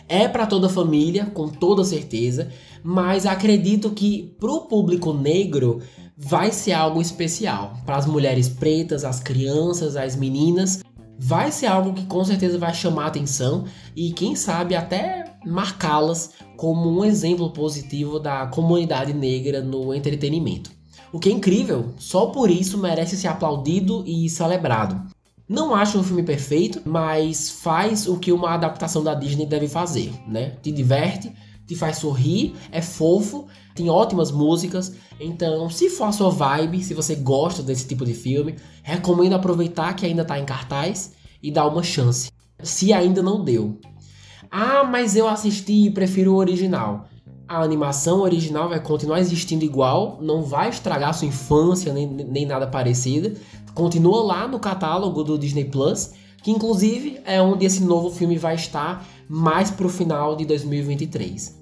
É 0.09 0.27
para 0.27 0.45
toda 0.45 0.67
a 0.67 0.69
família, 0.69 1.25
com 1.25 1.47
toda 1.47 1.83
certeza, 1.83 2.49
mas 2.83 3.25
acredito 3.25 3.89
que 3.91 4.35
pro 4.39 4.61
público 4.61 5.13
negro 5.13 5.81
vai 6.15 6.51
ser 6.51 6.73
algo 6.73 7.01
especial. 7.01 7.73
Para 7.85 7.97
as 7.97 8.05
mulheres 8.05 8.47
pretas, 8.47 9.03
as 9.03 9.19
crianças, 9.19 9.95
as 9.95 10.15
meninas, 10.15 10.81
vai 11.19 11.51
ser 11.51 11.65
algo 11.65 11.93
que 11.93 12.05
com 12.05 12.23
certeza 12.23 12.57
vai 12.57 12.73
chamar 12.73 13.07
atenção 13.07 13.65
e 13.95 14.11
quem 14.11 14.35
sabe 14.35 14.75
até 14.75 15.25
marcá-las 15.45 16.31
como 16.55 16.89
um 16.89 17.03
exemplo 17.03 17.49
positivo 17.51 18.19
da 18.19 18.47
comunidade 18.47 19.13
negra 19.13 19.61
no 19.61 19.93
entretenimento. 19.93 20.71
O 21.11 21.19
que 21.19 21.29
é 21.29 21.31
incrível, 21.31 21.93
só 21.97 22.27
por 22.27 22.49
isso 22.49 22.77
merece 22.77 23.15
ser 23.15 23.27
aplaudido 23.27 24.03
e 24.05 24.29
celebrado. 24.29 25.16
Não 25.47 25.73
acho 25.73 25.97
um 25.97 26.03
filme 26.03 26.23
perfeito, 26.23 26.81
mas 26.83 27.49
faz 27.49 28.05
o 28.05 28.17
que 28.17 28.33
uma 28.33 28.51
adaptação 28.51 29.01
da 29.01 29.13
Disney 29.13 29.45
deve 29.45 29.69
fazer, 29.69 30.11
né? 30.27 30.57
Te 30.61 30.71
diverte, 30.73 31.31
te 31.65 31.73
faz 31.73 31.97
sorrir, 31.97 32.53
é 32.69 32.81
fofo, 32.81 33.47
tem 33.73 33.89
ótimas 33.89 34.29
músicas. 34.29 34.93
Então, 35.19 35.69
se 35.69 35.89
for 35.89 36.05
a 36.05 36.11
sua 36.11 36.29
vibe, 36.29 36.83
se 36.83 36.93
você 36.93 37.15
gosta 37.15 37.63
desse 37.63 37.87
tipo 37.87 38.05
de 38.05 38.13
filme, 38.13 38.55
recomendo 38.83 39.33
aproveitar 39.33 39.93
que 39.93 40.05
ainda 40.05 40.23
está 40.23 40.37
em 40.37 40.45
cartaz 40.45 41.13
e 41.41 41.49
dar 41.49 41.67
uma 41.67 41.83
chance. 41.83 42.29
Se 42.61 42.91
ainda 42.91 43.21
não 43.23 43.41
deu. 43.41 43.79
Ah, 44.51 44.83
mas 44.83 45.15
eu 45.15 45.27
assisti 45.27 45.87
e 45.87 45.91
prefiro 45.91 46.33
o 46.33 46.37
original. 46.37 47.07
A 47.47 47.61
animação 47.61 48.21
original 48.21 48.67
vai 48.67 48.79
continuar 48.79 49.19
existindo 49.19 49.63
igual, 49.63 50.19
não 50.21 50.43
vai 50.43 50.69
estragar 50.69 51.13
sua 51.13 51.27
infância 51.27 51.93
nem, 51.93 52.05
nem 52.05 52.45
nada 52.45 52.67
parecido. 52.67 53.39
Continua 53.73 54.21
lá 54.21 54.47
no 54.47 54.59
catálogo 54.59 55.23
do 55.23 55.37
Disney 55.37 55.65
Plus, 55.65 56.11
que 56.43 56.51
inclusive 56.51 57.19
é 57.25 57.41
onde 57.41 57.65
esse 57.65 57.81
novo 57.83 58.11
filme 58.11 58.37
vai 58.37 58.55
estar 58.55 59.07
mais 59.29 59.71
pro 59.71 59.87
final 59.87 60.35
de 60.35 60.45
2023. 60.45 61.57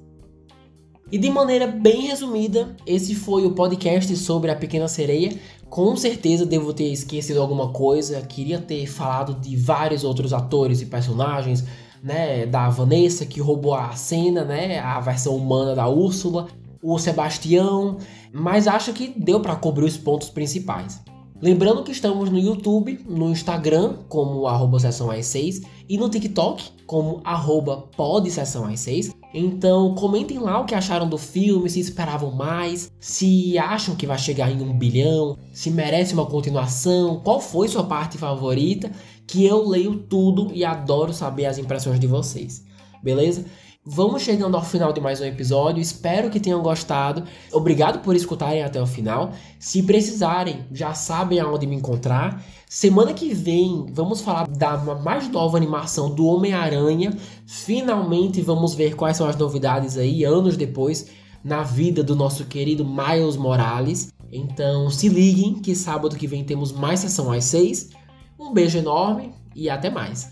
E 1.12 1.20
de 1.20 1.30
maneira 1.30 1.68
bem 1.68 2.08
resumida, 2.08 2.76
esse 2.86 3.14
foi 3.14 3.46
o 3.46 3.52
podcast 3.52 4.16
sobre 4.18 4.50
a 4.50 4.56
Pequena 4.56 4.88
Sereia. 4.88 5.38
Com 5.70 5.96
certeza 5.96 6.48
devo 6.48 6.74
ter 6.74 6.92
esquecido 6.92 7.40
alguma 7.40 7.70
coisa, 7.70 8.22
queria 8.22 8.60
ter 8.60 8.88
falado 8.88 9.40
de 9.40 9.56
vários 9.56 10.04
outros 10.04 10.34
atores 10.34 10.82
e 10.82 10.88
personagens, 10.88 11.64
né, 12.06 12.46
da 12.46 12.70
Vanessa 12.70 13.26
que 13.26 13.42
roubou 13.42 13.74
a 13.74 13.92
cena, 13.94 14.46
né, 14.46 14.78
a 14.78 15.00
versão 15.00 15.36
humana 15.36 15.74
da 15.74 15.90
Úrsula, 15.90 16.48
o 16.80 17.00
Sebastião, 17.00 17.98
mas 18.32 18.68
acho 18.68 18.94
que 18.94 19.08
deu 19.08 19.40
para 19.40 19.56
cobrir 19.56 19.86
os 19.86 19.98
pontos 19.98 20.30
principais. 20.30 21.02
Lembrando 21.42 21.84
que 21.84 21.92
estamos 21.92 22.30
no 22.30 22.38
YouTube, 22.38 23.04
no 23.10 23.32
Instagram 23.32 23.98
como 24.08 24.46
arroba 24.46 24.80
sessão 24.80 25.10
6 25.22 25.64
e 25.90 25.98
no 25.98 26.08
TikTok 26.08 26.64
como 26.86 27.22
arroba 27.24 27.90
sessão 28.30 28.74
6. 28.76 29.12
Então 29.34 29.94
comentem 29.96 30.40
lá 30.40 30.62
o 30.62 30.66
que 30.66 30.74
acharam 30.74 31.10
do 31.10 31.18
filme, 31.18 31.70
se 31.70 31.80
esperavam 31.80 32.32
mais, 32.32 32.90
se 33.00 33.58
acham 33.58 33.96
que 33.96 34.08
vai 34.08 34.18
chegar 34.18 34.50
em 34.50 34.62
um 34.62 34.78
bilhão, 34.78 35.38
se 35.52 35.70
merece 35.70 36.14
uma 36.14 36.26
continuação, 36.26 37.20
qual 37.22 37.42
foi 37.42 37.68
sua 37.68 37.84
parte 37.84 38.18
favorita 38.18 38.92
que 39.28 39.46
eu 39.46 39.68
leio 39.68 39.96
tudo 39.96 40.52
e 40.54 40.64
adoro 40.64 41.14
saber 41.14 41.46
as 41.46 41.58
impressões 41.58 42.00
de 42.00 42.08
vocês. 42.08 42.64
Beleza? 43.04 43.46
Vamos 43.88 44.24
chegando 44.24 44.58
ao 44.58 44.64
final 44.64 44.92
de 44.92 45.00
mais 45.00 45.22
um 45.22 45.26
episódio. 45.26 45.80
Espero 45.80 46.32
que 46.32 46.40
tenham 46.40 46.60
gostado. 46.64 47.24
Obrigado 47.52 48.00
por 48.00 48.16
escutarem 48.16 48.64
até 48.64 48.82
o 48.82 48.88
final. 48.88 49.32
Se 49.60 49.84
precisarem, 49.84 50.66
já 50.72 50.96
sabem 50.96 51.40
aonde 51.40 51.68
me 51.68 51.76
encontrar. 51.76 52.44
Semana 52.68 53.14
que 53.14 53.32
vem 53.32 53.86
vamos 53.92 54.22
falar 54.22 54.48
da 54.48 54.76
mais 54.76 55.30
nova 55.30 55.56
animação 55.56 56.10
do 56.10 56.26
Homem-Aranha. 56.26 57.16
Finalmente 57.46 58.42
vamos 58.42 58.74
ver 58.74 58.96
quais 58.96 59.18
são 59.18 59.28
as 59.28 59.36
novidades 59.36 60.00
aí, 60.00 60.24
anos 60.24 60.58
depois, 60.58 61.12
na 61.44 61.62
vida 61.62 62.04
do 62.04 62.16
nosso 62.16 62.46
querido 62.46 62.84
Miles 62.84 63.38
Morales. 63.38 64.12
Então 64.32 64.90
se 64.90 65.08
liguem 65.08 65.54
que 65.62 65.76
sábado 65.76 66.16
que 66.16 66.26
vem 66.26 66.44
temos 66.44 66.72
mais 66.72 67.02
sessão 67.02 67.32
às 67.32 67.46
6. 67.46 67.92
Um 68.38 68.54
beijo 68.54 68.78
enorme 68.78 69.34
e 69.56 69.70
até 69.70 69.90
mais. 69.90 70.32